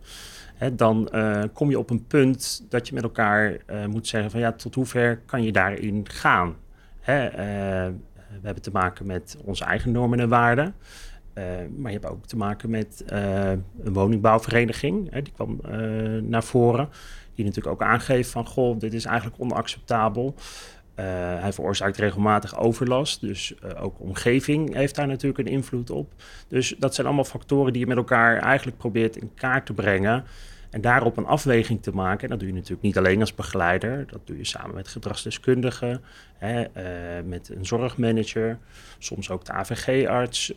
hè, 0.54 0.76
dan 0.76 1.10
uh, 1.12 1.44
kom 1.54 1.70
je 1.70 1.80
op 1.80 1.90
een 1.90 2.08
punt 2.08 2.66
dat 2.70 2.88
je 2.88 2.94
met 2.94 3.04
elkaar 3.04 3.52
uh, 3.52 3.86
moet 3.86 4.08
zeggen 4.08 4.32
van 4.32 4.40
ja, 4.40 4.52
tot 4.52 4.76
hoever 4.76 5.22
kan 5.26 5.44
je 5.44 5.52
daarin 5.52 6.06
gaan? 6.10 6.56
Hè, 7.00 7.30
uh, 7.30 7.94
we 8.42 8.46
hebben 8.50 8.64
te 8.64 8.72
maken 8.72 9.06
met 9.06 9.38
onze 9.44 9.64
eigen 9.64 9.92
normen 9.92 10.20
en 10.20 10.30
waarden. 10.30 10.76
maar 11.78 11.92
je 11.92 12.00
hebt 12.00 12.06
ook 12.06 12.26
te 12.26 12.38
maken 12.38 12.70
met 12.70 13.04
een 13.08 13.94
woningbouwvereniging. 13.94 15.12
Hè, 15.12 15.22
die 15.22 15.34
kwam 15.34 15.60
naar 16.22 16.44
voren. 16.44 16.90
Die 17.36 17.46
natuurlijk 17.46 17.76
ook 17.76 17.88
aangeeft 17.88 18.30
van 18.30 18.48
goh, 18.48 18.80
dit 18.80 18.94
is 18.94 19.06
eigenlijk 19.06 19.42
onacceptabel. 19.42 20.36
Uh, 21.00 21.06
hij 21.40 21.54
veroorzaakt 21.54 21.98
regelmatig 21.98 22.58
overlast, 22.58 23.22
dus 23.22 23.54
uh, 23.64 23.84
ook 23.84 24.00
omgeving 24.00 24.74
heeft 24.74 24.96
daar 24.96 25.08
natuurlijk 25.08 25.48
een 25.48 25.54
invloed 25.54 25.90
op. 25.90 26.14
Dus 26.48 26.76
dat 26.78 26.96
zijn 26.96 27.08
allemaal 27.08 27.26
factoren 27.26 27.74
die 27.74 27.82
je 27.82 27.88
met 27.88 27.98
elkaar 27.98 28.38
eigenlijk 28.38 28.78
probeert 28.78 29.16
in 29.16 29.32
kaart 29.36 29.66
te 29.66 29.74
brengen. 29.74 30.24
En 30.74 30.82
daarop 30.82 31.18
een 31.18 31.26
afweging 31.26 31.84
te 31.84 31.92
maken. 31.92 32.24
En 32.24 32.30
dat 32.30 32.40
doe 32.40 32.48
je 32.48 32.54
natuurlijk 32.54 32.82
niet 32.82 32.98
alleen 32.98 33.20
als 33.20 33.36
begeleider. 33.36 34.06
Dat 34.08 34.20
doe 34.28 34.38
je 34.38 34.46
samen 34.46 34.76
met 34.76 34.88
gedragsdeskundigen, 34.88 36.02
hè, 36.38 36.62
uh, 36.62 37.24
met 37.26 37.50
een 37.50 37.66
zorgmanager, 37.66 38.58
soms 38.98 39.30
ook 39.30 39.46
de 39.46 39.52
AVG-arts. 39.52 40.54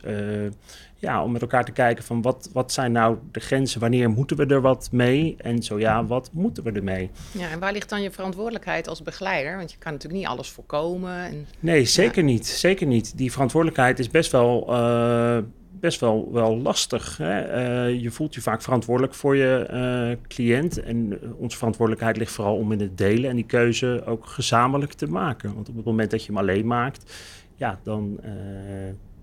ja, 0.98 1.22
om 1.22 1.32
met 1.32 1.42
elkaar 1.42 1.64
te 1.64 1.72
kijken 1.72 2.04
van 2.04 2.22
wat, 2.22 2.50
wat 2.52 2.72
zijn 2.72 2.92
nou 2.92 3.18
de 3.32 3.40
grenzen, 3.40 3.80
wanneer 3.80 4.10
moeten 4.10 4.36
we 4.36 4.46
er 4.46 4.60
wat 4.60 4.88
mee? 4.92 5.34
En 5.38 5.62
zo 5.62 5.78
ja, 5.78 6.06
wat 6.06 6.30
moeten 6.32 6.64
we 6.64 6.72
ermee? 6.72 7.10
Ja, 7.32 7.50
en 7.50 7.58
waar 7.58 7.72
ligt 7.72 7.88
dan 7.88 8.02
je 8.02 8.10
verantwoordelijkheid 8.10 8.88
als 8.88 9.02
begeleider? 9.02 9.56
Want 9.56 9.72
je 9.72 9.78
kan 9.78 9.92
natuurlijk 9.92 10.20
niet 10.20 10.30
alles 10.30 10.50
voorkomen. 10.50 11.18
En, 11.18 11.46
nee, 11.60 11.84
zeker 11.84 12.22
ja. 12.22 12.28
niet. 12.30 12.46
Zeker 12.46 12.86
niet. 12.86 13.16
Die 13.18 13.32
verantwoordelijkheid 13.32 13.98
is 13.98 14.10
best 14.10 14.32
wel 14.32 14.66
uh, 14.68 15.38
best 15.80 16.00
wel, 16.00 16.28
wel 16.32 16.58
lastig. 16.58 17.16
Hè? 17.16 17.56
Uh, 17.88 18.02
je 18.02 18.10
voelt 18.10 18.34
je 18.34 18.40
vaak 18.40 18.62
verantwoordelijk 18.62 19.14
voor 19.14 19.36
je 19.36 19.68
uh, 19.70 20.28
cliënt. 20.28 20.82
En 20.82 21.18
onze 21.36 21.56
verantwoordelijkheid 21.56 22.16
ligt 22.16 22.32
vooral 22.32 22.56
om 22.56 22.72
in 22.72 22.80
het 22.80 22.98
delen 22.98 23.30
en 23.30 23.36
die 23.36 23.46
keuze 23.46 24.02
ook 24.06 24.26
gezamenlijk 24.26 24.92
te 24.92 25.06
maken. 25.06 25.54
Want 25.54 25.68
op 25.68 25.76
het 25.76 25.84
moment 25.84 26.10
dat 26.10 26.20
je 26.20 26.26
hem 26.26 26.38
alleen 26.38 26.66
maakt, 26.66 27.14
ja, 27.56 27.80
dan, 27.82 28.20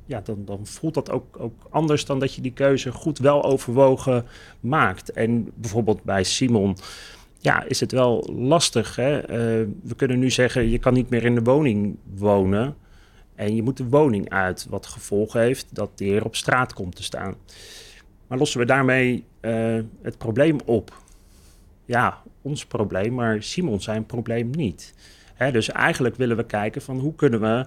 ja, 0.05 0.21
dan, 0.23 0.45
dan 0.45 0.65
voelt 0.65 0.93
dat 0.93 1.11
ook, 1.11 1.39
ook 1.39 1.67
anders 1.69 2.05
dan 2.05 2.19
dat 2.19 2.33
je 2.33 2.41
die 2.41 2.53
keuze 2.53 2.91
goed 2.91 3.17
wel 3.17 3.43
overwogen 3.43 4.25
maakt. 4.59 5.11
En 5.11 5.51
bijvoorbeeld 5.55 6.03
bij 6.03 6.23
Simon. 6.23 6.77
Ja, 7.39 7.63
is 7.63 7.79
het 7.79 7.91
wel 7.91 8.29
lastig. 8.37 8.95
Hè? 8.95 9.21
we 9.83 9.95
kunnen 9.95 10.19
nu 10.19 10.29
zeggen, 10.29 10.69
je 10.69 10.79
kan 10.79 10.93
niet 10.93 11.09
meer 11.09 11.23
in 11.23 11.35
de 11.35 11.43
woning 11.43 11.97
wonen. 12.15 12.75
En 13.35 13.55
je 13.55 13.63
moet 13.63 13.77
de 13.77 13.89
woning 13.89 14.29
uit, 14.29 14.65
wat 14.69 14.85
gevolg 14.85 15.33
heeft 15.33 15.67
dat 15.71 15.97
de 15.97 16.05
heer 16.05 16.25
op 16.25 16.35
straat 16.35 16.73
komt 16.73 16.95
te 16.95 17.03
staan. 17.03 17.35
Maar 18.27 18.37
lossen 18.37 18.59
we 18.59 18.65
daarmee 18.65 19.25
uh, 19.41 19.79
het 20.01 20.17
probleem 20.17 20.57
op? 20.65 21.01
Ja, 21.85 22.21
ons 22.41 22.65
probleem, 22.65 23.13
maar 23.13 23.43
Simon 23.43 23.81
zijn 23.81 24.05
probleem 24.05 24.49
niet. 24.49 24.93
Hè, 25.33 25.51
dus 25.51 25.69
eigenlijk 25.69 26.15
willen 26.15 26.37
we 26.37 26.45
kijken 26.45 26.81
van 26.81 26.99
hoe 26.99 27.15
kunnen 27.15 27.41
we 27.41 27.65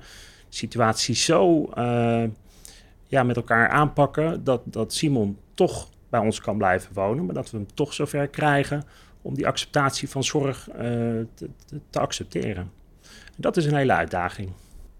situaties 0.48 1.24
zo 1.24 1.70
uh, 1.78 2.24
ja, 3.06 3.22
met 3.22 3.36
elkaar 3.36 3.68
aanpakken 3.68 4.44
dat, 4.44 4.62
dat 4.64 4.92
Simon 4.92 5.38
toch 5.54 5.88
bij 6.08 6.20
ons 6.20 6.40
kan 6.40 6.56
blijven 6.56 6.94
wonen, 6.94 7.24
maar 7.24 7.34
dat 7.34 7.50
we 7.50 7.56
hem 7.56 7.66
toch 7.74 7.92
zover 7.92 8.28
krijgen 8.28 8.84
om 9.22 9.34
die 9.34 9.46
acceptatie 9.46 10.08
van 10.08 10.24
zorg 10.24 10.68
uh, 10.70 10.76
te, 10.78 11.26
te, 11.66 11.80
te 11.90 12.00
accepteren. 12.00 12.70
En 13.24 13.36
dat 13.36 13.56
is 13.56 13.66
een 13.66 13.76
hele 13.76 13.92
uitdaging. 13.92 14.50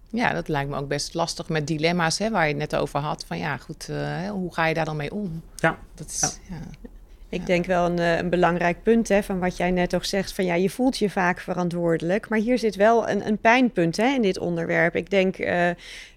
Ja, 0.09 0.33
dat 0.33 0.47
lijkt 0.47 0.69
me 0.69 0.77
ook 0.77 0.87
best 0.87 1.13
lastig 1.13 1.49
met 1.49 1.67
dilemma's 1.67 2.17
hè, 2.17 2.29
waar 2.29 2.43
je 2.43 2.49
het 2.49 2.71
net 2.71 2.75
over 2.75 2.99
had. 2.99 3.25
Van 3.27 3.37
ja, 3.37 3.57
goed, 3.57 3.87
uh, 3.89 4.29
hoe 4.29 4.53
ga 4.53 4.65
je 4.65 4.73
daar 4.73 4.85
dan 4.85 4.95
mee 4.95 5.13
om? 5.13 5.41
Ja. 5.55 5.77
Dat 5.95 6.07
is, 6.07 6.39
ja. 6.49 6.55
ja. 6.55 6.89
Ik 7.29 7.45
denk 7.45 7.65
wel 7.65 7.85
een, 7.85 7.99
eh, 7.99 8.17
een, 8.17 8.29
belangrijk 8.29 8.83
punt 8.83 9.07
hè, 9.07 9.23
van 9.23 9.39
wat 9.39 9.57
jij 9.57 9.71
net 9.71 9.95
ook 9.95 10.05
zegt. 10.05 10.33
Van 10.33 10.45
ja, 10.45 10.53
je 10.53 10.69
voelt 10.69 10.97
je 10.97 11.09
vaak 11.09 11.39
verantwoordelijk. 11.39 12.29
Maar 12.29 12.39
hier 12.39 12.57
zit 12.57 12.75
wel 12.75 13.09
een, 13.09 13.27
een 13.27 13.37
pijnpunt 13.37 13.97
hè, 13.97 14.07
in 14.07 14.21
dit 14.21 14.37
onderwerp. 14.37 14.95
Ik 14.95 15.09
denk, 15.09 15.37
uh, 15.37 15.69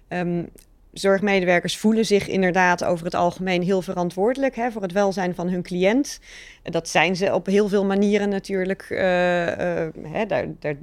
um, 0.07 0.49
zorgmedewerkers 0.93 1.77
voelen 1.77 2.05
zich 2.05 2.27
inderdaad 2.27 2.83
over 2.83 3.05
het 3.05 3.15
algemeen 3.15 3.61
heel 3.61 3.81
verantwoordelijk 3.81 4.55
hè, 4.55 4.71
voor 4.71 4.81
het 4.81 4.91
welzijn 4.91 5.35
van 5.35 5.49
hun 5.49 5.61
cliënt. 5.61 6.19
Dat 6.63 6.89
zijn 6.89 7.15
ze 7.15 7.33
op 7.33 7.45
heel 7.45 7.67
veel 7.67 7.85
manieren 7.85 8.29
natuurlijk. 8.29 8.87
Uh, 8.89 8.99
hè, 8.99 10.25
daar, 10.27 10.45
daar 10.59 10.75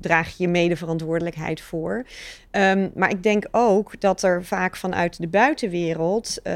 draag 0.00 0.36
je 0.36 0.48
medeverantwoordelijkheid 0.48 1.60
voor. 1.60 2.06
Um, 2.50 2.90
maar 2.94 3.10
ik 3.10 3.22
denk 3.22 3.48
ook 3.50 4.00
dat 4.00 4.22
er 4.22 4.44
vaak 4.44 4.76
vanuit 4.76 5.20
de 5.20 5.28
buitenwereld 5.28 6.38
uh, 6.42 6.52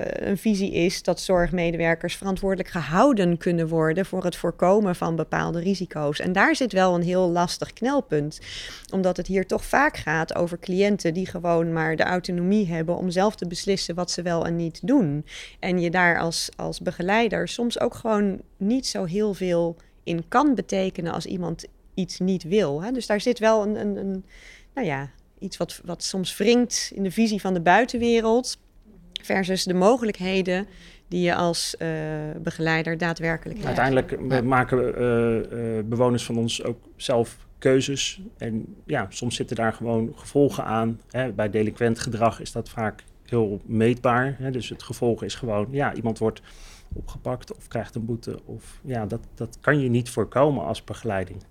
een 0.00 0.38
visie 0.38 0.72
is 0.72 1.02
dat 1.02 1.20
zorgmedewerkers 1.20 2.16
verantwoordelijk 2.16 2.68
gehouden 2.68 3.36
kunnen 3.36 3.68
worden 3.68 4.06
voor 4.06 4.24
het 4.24 4.36
voorkomen 4.36 4.96
van 4.96 5.16
bepaalde 5.16 5.60
risico's. 5.60 6.20
En 6.20 6.32
daar 6.32 6.56
zit 6.56 6.72
wel 6.72 6.94
een 6.94 7.02
heel 7.02 7.30
lastig 7.30 7.72
knelpunt, 7.72 8.38
omdat 8.92 9.16
het 9.16 9.26
hier 9.26 9.46
toch 9.46 9.64
vaak 9.64 9.96
gaat 9.96 10.34
over 10.34 10.58
cliënten 10.58 11.14
die 11.14 11.26
gewoon 11.26 11.72
maar 11.72 11.96
de 11.96 12.02
autonomie 12.02 12.66
hebben 12.66 12.96
om 12.96 13.10
zelf 13.10 13.36
te 13.36 13.46
beslissen 13.46 13.94
wat 13.94 14.10
ze 14.10 14.22
wel 14.22 14.46
en 14.46 14.56
niet 14.56 14.86
doen. 14.86 15.24
En 15.58 15.80
je 15.80 15.90
daar 15.90 16.18
als, 16.18 16.48
als 16.56 16.80
begeleider 16.80 17.48
soms 17.48 17.80
ook 17.80 17.94
gewoon 17.94 18.40
niet 18.56 18.86
zo 18.86 19.04
heel 19.04 19.34
veel 19.34 19.76
in 20.04 20.28
kan 20.28 20.54
betekenen 20.54 21.12
als 21.12 21.26
iemand 21.26 21.66
iets 21.98 22.18
niet 22.18 22.42
wil. 22.42 22.82
Hè? 22.82 22.92
Dus 22.92 23.06
daar 23.06 23.20
zit 23.20 23.38
wel 23.38 23.62
een, 23.62 23.80
een, 23.80 23.96
een, 23.96 24.24
nou 24.74 24.86
ja, 24.86 25.10
iets 25.38 25.56
wat, 25.56 25.80
wat 25.84 26.02
soms 26.02 26.36
wringt 26.36 26.90
in 26.94 27.02
de 27.02 27.10
visie 27.10 27.40
van 27.40 27.54
de 27.54 27.60
buitenwereld 27.60 28.58
versus 29.22 29.64
de 29.64 29.74
mogelijkheden 29.74 30.66
die 31.08 31.22
je 31.22 31.34
als 31.34 31.74
uh, 31.78 31.88
begeleider 32.42 32.98
daadwerkelijk 32.98 33.62
hebt. 33.62 33.78
Uiteindelijk 33.78 34.42
maken 34.44 34.78
uh, 34.78 35.76
uh, 35.76 35.84
bewoners 35.84 36.24
van 36.24 36.36
ons 36.36 36.62
ook 36.62 36.78
zelf 36.96 37.36
keuzes. 37.58 38.20
En 38.36 38.74
ja, 38.86 39.06
soms 39.08 39.36
zitten 39.36 39.56
daar 39.56 39.72
gewoon 39.72 40.12
gevolgen 40.14 40.64
aan. 40.64 41.00
Hè. 41.10 41.32
Bij 41.32 41.50
delinquent 41.50 41.98
gedrag 41.98 42.40
is 42.40 42.52
dat 42.52 42.68
vaak 42.68 43.04
heel 43.24 43.60
meetbaar. 43.64 44.36
Hè. 44.38 44.50
Dus 44.50 44.68
het 44.68 44.82
gevolg 44.82 45.22
is 45.22 45.34
gewoon, 45.34 45.68
ja, 45.70 45.94
iemand 45.94 46.18
wordt 46.18 46.42
opgepakt 46.94 47.56
of 47.56 47.68
krijgt 47.68 47.94
een 47.94 48.04
boete. 48.04 48.40
Of 48.44 48.80
ja, 48.84 49.06
dat, 49.06 49.20
dat 49.34 49.58
kan 49.60 49.80
je 49.80 49.88
niet 49.88 50.10
voorkomen 50.10 50.64
als 50.64 50.84
begeleiding. 50.84 51.42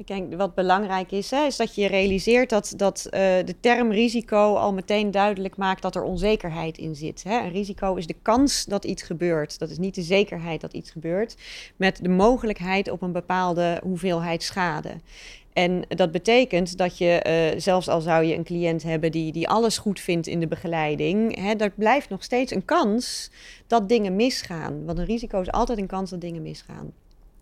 Ik 0.00 0.06
denk 0.06 0.34
wat 0.34 0.54
belangrijk 0.54 1.12
is, 1.12 1.30
hè, 1.30 1.46
is 1.46 1.56
dat 1.56 1.74
je 1.74 1.86
realiseert 1.86 2.50
dat, 2.50 2.72
dat 2.76 3.04
uh, 3.04 3.10
de 3.20 3.54
term 3.60 3.92
risico 3.92 4.54
al 4.54 4.72
meteen 4.72 5.10
duidelijk 5.10 5.56
maakt 5.56 5.82
dat 5.82 5.94
er 5.94 6.02
onzekerheid 6.02 6.78
in 6.78 6.94
zit. 6.94 7.22
Hè. 7.22 7.38
Een 7.38 7.50
risico 7.50 7.94
is 7.94 8.06
de 8.06 8.16
kans 8.22 8.64
dat 8.64 8.84
iets 8.84 9.02
gebeurt. 9.02 9.58
Dat 9.58 9.70
is 9.70 9.78
niet 9.78 9.94
de 9.94 10.02
zekerheid 10.02 10.60
dat 10.60 10.72
iets 10.72 10.90
gebeurt, 10.90 11.36
met 11.76 11.98
de 12.02 12.08
mogelijkheid 12.08 12.90
op 12.90 13.02
een 13.02 13.12
bepaalde 13.12 13.80
hoeveelheid 13.82 14.42
schade. 14.42 14.90
En 15.52 15.84
dat 15.88 16.10
betekent 16.10 16.76
dat 16.76 16.98
je, 16.98 17.24
uh, 17.54 17.60
zelfs 17.60 17.88
al 17.88 18.00
zou 18.00 18.24
je 18.24 18.34
een 18.34 18.44
cliënt 18.44 18.82
hebben 18.82 19.12
die, 19.12 19.32
die 19.32 19.48
alles 19.48 19.78
goed 19.78 20.00
vindt 20.00 20.26
in 20.26 20.40
de 20.40 20.48
begeleiding, 20.48 21.36
er 21.60 21.72
blijft 21.74 22.08
nog 22.08 22.22
steeds 22.22 22.52
een 22.52 22.64
kans 22.64 23.30
dat 23.66 23.88
dingen 23.88 24.16
misgaan. 24.16 24.84
Want 24.84 24.98
een 24.98 25.04
risico 25.04 25.40
is 25.40 25.50
altijd 25.50 25.78
een 25.78 25.86
kans 25.86 26.10
dat 26.10 26.20
dingen 26.20 26.42
misgaan. 26.42 26.92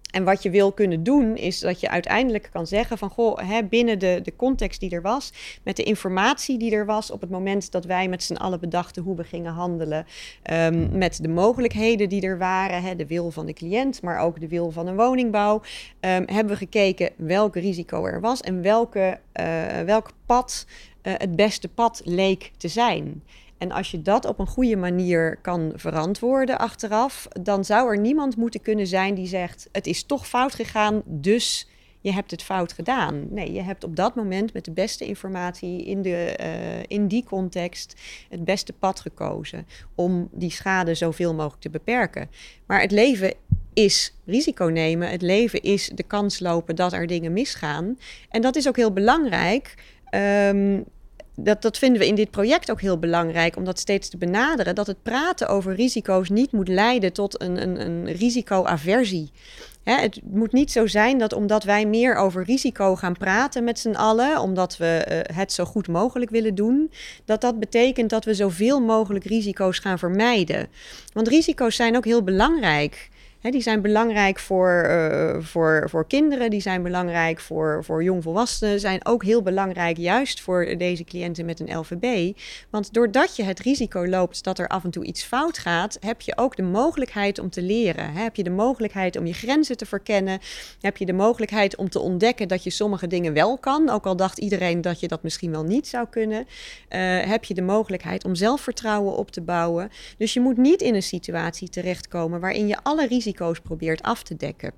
En 0.08 0.24
wat 0.24 0.42
je 0.42 0.50
wil 0.50 0.72
kunnen 0.72 1.02
doen, 1.02 1.36
is 1.36 1.60
dat 1.60 1.80
je 1.80 1.88
uiteindelijk 1.88 2.48
kan 2.52 2.66
zeggen 2.66 2.98
van 2.98 3.10
goh, 3.10 3.38
hè, 3.38 3.64
binnen 3.64 3.98
de, 3.98 4.20
de 4.22 4.36
context 4.36 4.80
die 4.80 4.90
er 4.90 5.02
was, 5.02 5.32
met 5.62 5.76
de 5.76 5.82
informatie 5.82 6.58
die 6.58 6.72
er 6.72 6.86
was 6.86 7.10
op 7.10 7.20
het 7.20 7.30
moment 7.30 7.70
dat 7.72 7.84
wij 7.84 8.08
met 8.08 8.22
z'n 8.22 8.34
allen 8.34 8.60
bedachten 8.60 9.02
hoe 9.02 9.16
we 9.16 9.24
gingen 9.24 9.52
handelen, 9.52 10.06
um, 10.52 10.98
met 10.98 11.22
de 11.22 11.28
mogelijkheden 11.28 12.08
die 12.08 12.22
er 12.22 12.38
waren, 12.38 12.82
hè, 12.82 12.96
de 12.96 13.06
wil 13.06 13.30
van 13.30 13.46
de 13.46 13.52
cliënt, 13.52 14.02
maar 14.02 14.18
ook 14.18 14.40
de 14.40 14.48
wil 14.48 14.70
van 14.70 14.86
een 14.86 14.96
woningbouw, 14.96 15.54
um, 15.54 15.62
hebben 16.00 16.46
we 16.46 16.56
gekeken 16.56 17.10
welk 17.16 17.54
risico 17.54 18.04
er 18.04 18.20
was 18.20 18.40
en 18.40 18.62
welke, 18.62 19.18
uh, 19.40 19.80
welk 19.80 20.10
pad 20.26 20.66
uh, 21.02 21.12
het 21.16 21.36
beste 21.36 21.68
pad 21.68 22.00
leek 22.04 22.52
te 22.56 22.68
zijn. 22.68 23.22
En 23.58 23.72
als 23.72 23.90
je 23.90 24.02
dat 24.02 24.24
op 24.24 24.38
een 24.38 24.46
goede 24.46 24.76
manier 24.76 25.38
kan 25.42 25.72
verantwoorden 25.74 26.58
achteraf, 26.58 27.28
dan 27.40 27.64
zou 27.64 27.90
er 27.90 27.98
niemand 27.98 28.36
moeten 28.36 28.60
kunnen 28.62 28.86
zijn 28.86 29.14
die 29.14 29.26
zegt: 29.26 29.68
het 29.72 29.86
is 29.86 30.04
toch 30.04 30.28
fout 30.28 30.54
gegaan, 30.54 31.02
dus 31.04 31.68
je 32.00 32.12
hebt 32.12 32.30
het 32.30 32.42
fout 32.42 32.72
gedaan. 32.72 33.26
Nee, 33.30 33.52
je 33.52 33.62
hebt 33.62 33.84
op 33.84 33.96
dat 33.96 34.14
moment 34.14 34.52
met 34.52 34.64
de 34.64 34.70
beste 34.70 35.06
informatie 35.06 35.84
in, 35.84 36.02
de, 36.02 36.38
uh, 36.40 36.82
in 36.86 37.08
die 37.08 37.24
context 37.24 38.00
het 38.28 38.44
beste 38.44 38.72
pad 38.72 39.00
gekozen 39.00 39.66
om 39.94 40.28
die 40.32 40.50
schade 40.50 40.94
zoveel 40.94 41.34
mogelijk 41.34 41.62
te 41.62 41.70
beperken. 41.70 42.30
Maar 42.66 42.80
het 42.80 42.90
leven 42.90 43.34
is 43.72 44.14
risico 44.24 44.64
nemen. 44.64 45.10
Het 45.10 45.22
leven 45.22 45.62
is 45.62 45.90
de 45.94 46.02
kans 46.02 46.40
lopen 46.40 46.76
dat 46.76 46.92
er 46.92 47.06
dingen 47.06 47.32
misgaan. 47.32 47.98
En 48.28 48.42
dat 48.42 48.56
is 48.56 48.68
ook 48.68 48.76
heel 48.76 48.92
belangrijk. 48.92 49.74
Um, 50.14 50.84
dat, 51.40 51.62
dat 51.62 51.78
vinden 51.78 52.00
we 52.00 52.06
in 52.06 52.14
dit 52.14 52.30
project 52.30 52.70
ook 52.70 52.80
heel 52.80 52.98
belangrijk 52.98 53.56
om 53.56 53.64
dat 53.64 53.78
steeds 53.78 54.08
te 54.08 54.16
benaderen. 54.16 54.74
Dat 54.74 54.86
het 54.86 55.02
praten 55.02 55.48
over 55.48 55.74
risico's 55.74 56.28
niet 56.28 56.52
moet 56.52 56.68
leiden 56.68 57.12
tot 57.12 57.42
een, 57.42 57.62
een, 57.62 57.80
een 57.80 58.12
risicoaversie. 58.12 59.30
Het 59.82 60.20
moet 60.24 60.52
niet 60.52 60.72
zo 60.72 60.86
zijn 60.86 61.18
dat 61.18 61.32
omdat 61.32 61.64
wij 61.64 61.86
meer 61.86 62.16
over 62.16 62.44
risico 62.44 62.96
gaan 62.96 63.16
praten 63.16 63.64
met 63.64 63.78
z'n 63.78 63.94
allen, 63.94 64.40
omdat 64.40 64.76
we 64.76 65.06
uh, 65.08 65.36
het 65.36 65.52
zo 65.52 65.64
goed 65.64 65.88
mogelijk 65.88 66.30
willen 66.30 66.54
doen, 66.54 66.90
dat 67.24 67.40
dat 67.40 67.58
betekent 67.58 68.10
dat 68.10 68.24
we 68.24 68.34
zoveel 68.34 68.80
mogelijk 68.80 69.24
risico's 69.24 69.78
gaan 69.78 69.98
vermijden. 69.98 70.68
Want 71.12 71.28
risico's 71.28 71.76
zijn 71.76 71.96
ook 71.96 72.04
heel 72.04 72.22
belangrijk 72.22 73.08
die 73.40 73.60
zijn 73.60 73.80
belangrijk 73.80 74.38
voor, 74.38 74.86
uh, 74.88 75.36
voor, 75.40 75.86
voor 75.90 76.06
kinderen, 76.06 76.50
die 76.50 76.60
zijn 76.60 76.82
belangrijk 76.82 77.40
voor, 77.40 77.84
voor 77.84 78.02
jongvolwassenen, 78.02 78.80
zijn 78.80 79.06
ook 79.06 79.24
heel 79.24 79.42
belangrijk 79.42 79.96
juist 79.96 80.40
voor 80.40 80.74
deze 80.78 81.04
cliënten 81.04 81.44
met 81.44 81.60
een 81.60 81.78
LVB. 81.78 82.36
Want 82.70 82.92
doordat 82.92 83.36
je 83.36 83.42
het 83.42 83.60
risico 83.60 84.06
loopt 84.06 84.44
dat 84.44 84.58
er 84.58 84.68
af 84.68 84.84
en 84.84 84.90
toe 84.90 85.04
iets 85.04 85.22
fout 85.24 85.58
gaat, 85.58 85.96
heb 86.00 86.20
je 86.20 86.36
ook 86.36 86.56
de 86.56 86.62
mogelijkheid 86.62 87.38
om 87.38 87.50
te 87.50 87.62
leren. 87.62 88.12
Heb 88.12 88.36
je 88.36 88.42
de 88.42 88.50
mogelijkheid 88.50 89.16
om 89.16 89.26
je 89.26 89.32
grenzen 89.32 89.76
te 89.76 89.86
verkennen, 89.86 90.38
heb 90.80 90.96
je 90.96 91.06
de 91.06 91.12
mogelijkheid 91.12 91.76
om 91.76 91.88
te 91.88 92.00
ontdekken 92.00 92.48
dat 92.48 92.64
je 92.64 92.70
sommige 92.70 93.06
dingen 93.06 93.32
wel 93.32 93.58
kan, 93.58 93.88
ook 93.88 94.06
al 94.06 94.16
dacht 94.16 94.38
iedereen 94.38 94.80
dat 94.80 95.00
je 95.00 95.08
dat 95.08 95.22
misschien 95.22 95.50
wel 95.50 95.64
niet 95.64 95.86
zou 95.88 96.06
kunnen. 96.10 96.38
Uh, 96.38 97.20
heb 97.20 97.44
je 97.44 97.54
de 97.54 97.62
mogelijkheid 97.62 98.24
om 98.24 98.34
zelfvertrouwen 98.34 99.16
op 99.16 99.30
te 99.30 99.40
bouwen. 99.40 99.90
Dus 100.18 100.34
je 100.34 100.40
moet 100.40 100.56
niet 100.56 100.82
in 100.82 100.94
een 100.94 101.02
situatie 101.02 101.68
terechtkomen 101.68 102.40
waarin 102.40 102.66
je 102.66 102.76
alle 102.82 103.06
risico's 103.06 103.26
risico's 103.28 103.60
probeert 103.60 104.02
af 104.02 104.22
te 104.22 104.36
dekken. 104.36 104.72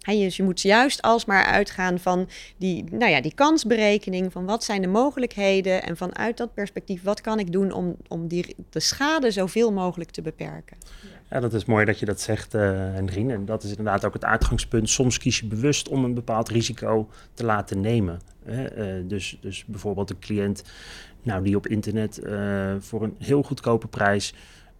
En 0.00 0.18
dus 0.18 0.36
je 0.36 0.42
moet 0.42 0.60
juist 0.60 1.02
alsmaar 1.02 1.44
uitgaan 1.44 1.98
van 1.98 2.28
die, 2.56 2.84
nou 2.90 3.10
ja, 3.10 3.20
die 3.20 3.34
kansberekening, 3.34 4.32
van 4.32 4.44
wat 4.44 4.64
zijn 4.64 4.82
de 4.82 4.88
mogelijkheden 4.88 5.82
en 5.82 5.96
vanuit 5.96 6.36
dat 6.36 6.54
perspectief, 6.54 7.02
wat 7.02 7.20
kan 7.20 7.38
ik 7.38 7.52
doen 7.52 7.72
om, 7.72 7.96
om 8.08 8.28
die, 8.28 8.56
de 8.70 8.80
schade 8.80 9.30
zoveel 9.30 9.72
mogelijk 9.72 10.10
te 10.10 10.22
beperken. 10.22 10.76
Ja, 11.30 11.40
dat 11.40 11.54
is 11.54 11.64
mooi 11.64 11.84
dat 11.84 11.98
je 11.98 12.06
dat 12.06 12.20
zegt, 12.20 12.54
uh. 12.54 12.96
En 12.96 13.44
dat 13.44 13.62
is 13.62 13.70
inderdaad 13.70 14.04
ook 14.04 14.12
het 14.12 14.24
uitgangspunt. 14.24 14.90
Soms 14.90 15.18
kies 15.18 15.38
je 15.38 15.46
bewust 15.46 15.88
om 15.88 16.04
een 16.04 16.14
bepaald 16.14 16.48
risico 16.48 17.08
te 17.34 17.44
laten 17.44 17.80
nemen. 17.80 18.20
Uh, 18.48 18.60
dus, 19.04 19.38
dus 19.40 19.64
bijvoorbeeld 19.64 20.10
een 20.10 20.18
cliënt 20.18 20.62
nou, 21.22 21.42
die 21.42 21.56
op 21.56 21.66
internet 21.66 22.20
uh, 22.22 22.74
voor 22.78 23.02
een 23.02 23.14
heel 23.18 23.42
goedkope 23.42 23.86
prijs 23.86 24.34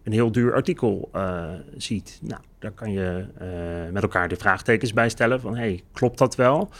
een 0.07 0.12
heel 0.12 0.33
duur 0.33 0.55
artikel 0.55 1.11
uh, 1.14 1.45
ziet. 1.77 2.19
Nou, 2.23 2.40
daar 2.59 2.71
kan 2.71 2.92
je 2.92 3.25
uh, 3.42 3.92
met 3.92 4.03
elkaar 4.03 4.29
de 4.29 4.37
vraagtekens 4.37 4.92
bij 4.92 5.09
stellen 5.09 5.40
van, 5.40 5.57
hey, 5.57 5.83
klopt 5.92 6.19
dat 6.19 6.35
wel? 6.35 6.71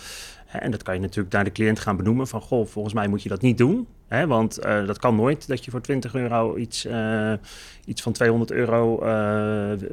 En 0.47 0.71
dat 0.71 0.83
kan 0.83 0.95
je 0.95 1.01
natuurlijk 1.01 1.35
naar 1.35 1.45
de 1.45 1.53
cliënt 1.53 1.81
gaan 1.81 1.97
benoemen 1.97 2.27
van, 2.29 2.41
goh, 2.41 2.67
volgens 2.67 2.95
mij 2.95 3.09
moet 3.09 3.23
je 3.23 3.29
dat 3.29 3.41
niet 3.41 3.59
doen. 3.59 3.87
Hè, 4.09 4.27
want 4.27 4.65
uh, 4.65 4.87
dat 4.87 4.99
kan 4.99 5.17
nooit 5.17 5.49
dat 5.49 5.65
je 5.65 5.71
voor 5.71 5.81
20 5.81 6.15
euro 6.15 6.57
iets, 6.57 6.89
iets 7.85 8.03
van 8.03 8.13
200 8.13 8.51
euro 8.51 8.99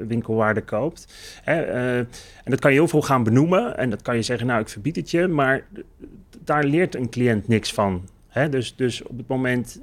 winkelwaarde 0.07 0.61
koopt. 0.61 1.13
Hè, 1.43 1.61
en 1.93 2.07
dat 2.43 2.59
kan 2.59 2.71
je 2.71 2.77
heel 2.77 2.87
veel 2.87 3.01
gaan 3.01 3.23
benoemen. 3.23 3.77
En 3.77 3.89
dat 3.89 4.01
kan 4.01 4.15
je 4.15 4.21
zeggen, 4.21 4.47
nou, 4.47 4.61
ik 4.61 4.69
verbied 4.69 4.95
het 4.95 5.11
je. 5.11 5.27
Maar 5.27 5.65
daar 6.43 6.63
leert 6.63 6.95
een 6.95 7.09
cliënt 7.09 7.47
niks 7.47 7.73
van. 7.73 8.09
Hè? 8.27 8.49
Dus, 8.49 8.75
dus 8.75 9.03
op 9.03 9.17
het 9.17 9.27
moment 9.27 9.79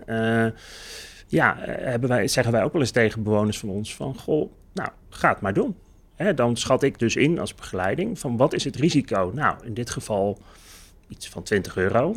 ja, 1.31 1.61
eh, 1.61 1.85
hebben 1.85 2.09
wij, 2.09 2.29
zeggen 2.29 2.53
wij 2.53 2.63
ook 2.63 2.73
wel 2.73 2.81
eens 2.81 2.91
tegen 2.91 3.23
bewoners 3.23 3.59
van 3.59 3.69
ons 3.69 3.95
van, 3.95 4.19
goh, 4.19 4.53
nou, 4.73 4.91
ga 5.09 5.29
het 5.29 5.41
maar 5.41 5.55
doen. 5.55 5.77
Dan 6.35 6.57
schat 6.57 6.83
ik 6.83 6.99
dus 6.99 7.17
in 7.17 7.39
als 7.39 7.55
begeleiding 7.55 8.19
van 8.19 8.37
wat 8.37 8.53
is 8.53 8.65
het 8.65 8.77
risico? 8.77 9.31
Nou, 9.35 9.57
in 9.65 9.75
dit 9.75 9.91
geval 9.91 10.39
iets 11.09 11.29
van 11.29 11.43
20 11.43 11.77
euro. 11.77 12.17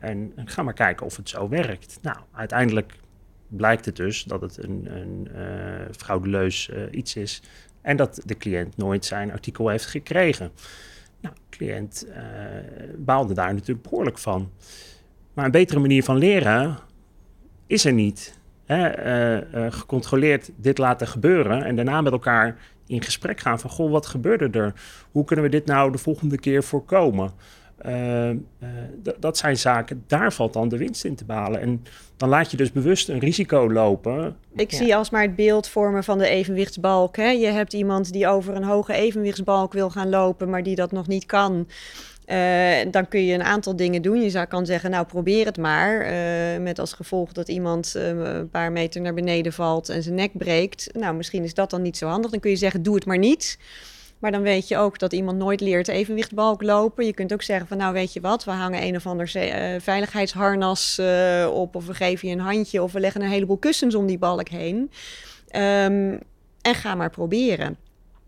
En, 0.00 0.32
ga 0.44 0.62
maar 0.62 0.74
kijken 0.74 1.06
of 1.06 1.16
het 1.16 1.28
zo 1.28 1.48
werkt. 1.48 1.98
Nou, 2.02 2.16
uiteindelijk 2.32 2.94
blijkt 3.48 3.84
het 3.84 3.96
dus 3.96 4.24
dat 4.24 4.40
het 4.40 4.64
een, 4.64 4.88
een 4.90 5.28
fraudeleus 5.96 6.68
uh, 6.68 6.82
iets 6.90 7.16
is 7.16 7.42
en 7.80 7.96
dat 7.96 8.20
de 8.24 8.36
cliënt 8.36 8.76
nooit 8.76 9.04
zijn 9.04 9.32
artikel 9.32 9.68
heeft 9.68 9.86
gekregen. 9.86 10.50
Nou, 11.20 11.34
de 11.34 11.56
cliënt 11.56 12.06
baalde 12.96 13.34
daar 13.34 13.54
natuurlijk 13.54 13.88
behoorlijk 13.88 14.18
van. 14.18 14.50
Maar 15.34 15.44
een 15.44 15.50
betere 15.50 15.80
manier 15.80 16.04
van 16.04 16.16
leren 16.16 16.78
is 17.66 17.84
er 17.84 17.92
niet. 17.92 18.40
Hè? 18.72 19.36
Uh, 19.56 19.72
gecontroleerd 19.72 20.50
dit 20.56 20.78
laten 20.78 21.06
gebeuren 21.06 21.64
en 21.64 21.76
daarna 21.76 22.00
met 22.00 22.12
elkaar 22.12 22.56
in 22.86 23.02
gesprek 23.02 23.40
gaan 23.40 23.60
van, 23.60 23.70
goh, 23.70 23.90
wat 23.90 24.06
gebeurde 24.06 24.58
er? 24.58 24.72
Hoe 25.10 25.24
kunnen 25.24 25.44
we 25.44 25.50
dit 25.50 25.66
nou 25.66 25.92
de 25.92 25.98
volgende 25.98 26.38
keer 26.38 26.62
voorkomen? 26.62 27.30
Uh, 27.86 28.30
dat 29.18 29.38
zijn 29.38 29.56
zaken, 29.56 30.04
daar 30.06 30.32
valt 30.32 30.52
dan 30.52 30.68
de 30.68 30.76
winst 30.76 31.04
in 31.04 31.14
te 31.14 31.24
behalen. 31.24 31.60
En 31.60 31.82
dan 32.16 32.28
laat 32.28 32.50
je 32.50 32.56
dus 32.56 32.72
bewust 32.72 33.08
een 33.08 33.18
risico 33.18 33.70
lopen. 33.72 34.36
Ik 34.54 34.72
zie 34.72 34.96
alsmaar 34.96 35.22
het 35.22 35.36
beeld 35.36 35.68
vormen 35.68 36.04
van 36.04 36.18
de 36.18 36.28
evenwichtsbalk. 36.28 37.16
Hè? 37.16 37.30
Je 37.30 37.46
hebt 37.46 37.72
iemand 37.72 38.12
die 38.12 38.28
over 38.28 38.56
een 38.56 38.64
hoge 38.64 38.92
evenwichtsbalk 38.92 39.72
wil 39.72 39.90
gaan 39.90 40.08
lopen, 40.08 40.50
maar 40.50 40.62
die 40.62 40.74
dat 40.74 40.92
nog 40.92 41.06
niet 41.06 41.26
kan. 41.26 41.68
Uh, 42.26 42.90
dan 42.90 43.08
kun 43.08 43.24
je 43.24 43.34
een 43.34 43.42
aantal 43.42 43.76
dingen 43.76 44.02
doen. 44.02 44.22
Je 44.22 44.30
zou 44.30 44.46
kan 44.46 44.66
zeggen, 44.66 44.90
nou 44.90 45.06
probeer 45.06 45.46
het 45.46 45.56
maar. 45.56 46.12
Uh, 46.12 46.62
met 46.62 46.78
als 46.78 46.92
gevolg 46.92 47.32
dat 47.32 47.48
iemand 47.48 47.94
uh, 47.96 48.08
een 48.08 48.50
paar 48.50 48.72
meter 48.72 49.00
naar 49.00 49.14
beneden 49.14 49.52
valt 49.52 49.88
en 49.88 50.02
zijn 50.02 50.14
nek 50.14 50.38
breekt. 50.38 50.88
Nou, 50.92 51.14
misschien 51.14 51.44
is 51.44 51.54
dat 51.54 51.70
dan 51.70 51.82
niet 51.82 51.96
zo 51.96 52.06
handig. 52.06 52.30
Dan 52.30 52.40
kun 52.40 52.50
je 52.50 52.56
zeggen, 52.56 52.82
doe 52.82 52.94
het 52.94 53.06
maar 53.06 53.18
niet. 53.18 53.58
Maar 54.18 54.32
dan 54.32 54.42
weet 54.42 54.68
je 54.68 54.76
ook 54.76 54.98
dat 54.98 55.12
iemand 55.12 55.38
nooit 55.38 55.60
leert 55.60 55.88
evenwichtbalk 55.88 56.62
lopen. 56.62 57.06
Je 57.06 57.14
kunt 57.14 57.32
ook 57.32 57.42
zeggen 57.42 57.66
van 57.66 57.76
nou 57.76 57.92
weet 57.92 58.12
je 58.12 58.20
wat, 58.20 58.44
we 58.44 58.50
hangen 58.50 58.82
een 58.82 58.96
of 58.96 59.06
ander 59.06 59.28
veiligheidsharnas 59.80 61.00
op. 61.52 61.74
Of 61.74 61.86
we 61.86 61.94
geven 61.94 62.28
je 62.28 62.34
een 62.34 62.40
handje 62.40 62.82
of 62.82 62.92
we 62.92 63.00
leggen 63.00 63.22
een 63.22 63.28
heleboel 63.28 63.56
kussens 63.56 63.94
om 63.94 64.06
die 64.06 64.18
balk 64.18 64.48
heen. 64.48 64.90
Um, 65.54 66.18
en 66.62 66.74
ga 66.74 66.94
maar 66.94 67.10
proberen. 67.10 67.76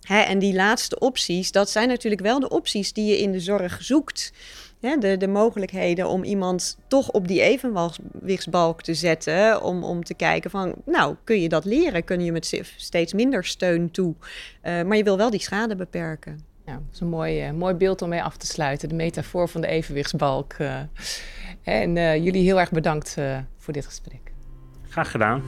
Hè, 0.04 0.20
en 0.20 0.38
die 0.38 0.54
laatste 0.54 0.98
opties, 0.98 1.52
dat 1.52 1.70
zijn 1.70 1.88
natuurlijk 1.88 2.22
wel 2.22 2.40
de 2.40 2.48
opties 2.48 2.92
die 2.92 3.06
je 3.06 3.18
in 3.18 3.32
de 3.32 3.40
zorg 3.40 3.78
zoekt. 3.82 4.32
Hè, 4.80 4.96
de, 4.96 5.16
de 5.16 5.28
mogelijkheden 5.28 6.08
om 6.08 6.24
iemand 6.24 6.78
toch 6.88 7.10
op 7.10 7.28
die 7.28 7.42
evenwichtsbalk 7.42 8.82
te 8.82 8.94
zetten. 8.94 9.62
Om, 9.62 9.84
om 9.84 10.04
te 10.04 10.14
kijken 10.14 10.50
van, 10.50 10.74
nou, 10.86 11.16
kun 11.24 11.40
je 11.40 11.48
dat 11.48 11.64
leren? 11.64 12.04
Kun 12.04 12.20
je 12.20 12.32
met 12.32 12.62
steeds 12.76 13.12
minder 13.12 13.44
steun 13.44 13.90
toe? 13.90 14.14
Uh, 14.62 14.82
maar 14.82 14.96
je 14.96 15.04
wil 15.04 15.16
wel 15.16 15.30
die 15.30 15.40
schade 15.40 15.76
beperken. 15.76 16.44
Ja, 16.66 16.72
dat 16.72 16.82
is 16.92 17.00
een 17.00 17.08
mooi, 17.08 17.48
uh, 17.48 17.52
mooi 17.52 17.74
beeld 17.74 18.02
om 18.02 18.08
mee 18.08 18.22
af 18.22 18.36
te 18.36 18.46
sluiten. 18.46 18.88
De 18.88 18.94
metafoor 18.94 19.48
van 19.48 19.60
de 19.60 19.66
evenwichtsbalk. 19.66 20.54
Uh, 20.58 20.78
en 21.62 22.22
jullie 22.22 22.42
heel 22.42 22.60
erg 22.60 22.70
bedankt 22.70 23.16
voor 23.58 23.72
dit 23.72 23.86
gesprek. 23.86 24.32
Graag 24.88 25.10
gedaan. 25.10 25.42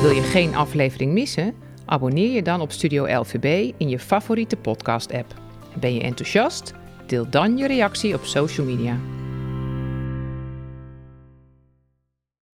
Wil 0.00 0.10
je 0.10 0.22
geen 0.22 0.54
aflevering 0.54 1.12
missen? 1.12 1.54
Abonneer 1.86 2.30
je 2.30 2.42
dan 2.42 2.60
op 2.60 2.72
Studio 2.72 3.20
LVB 3.20 3.72
in 3.76 3.88
je 3.88 3.98
favoriete 3.98 4.56
podcast-app. 4.56 5.34
Ben 5.80 5.94
je 5.94 6.00
enthousiast? 6.00 6.72
Deel 7.06 7.30
dan 7.30 7.56
je 7.56 7.66
reactie 7.66 8.14
op 8.14 8.24
social 8.24 8.66
media. 8.66 8.98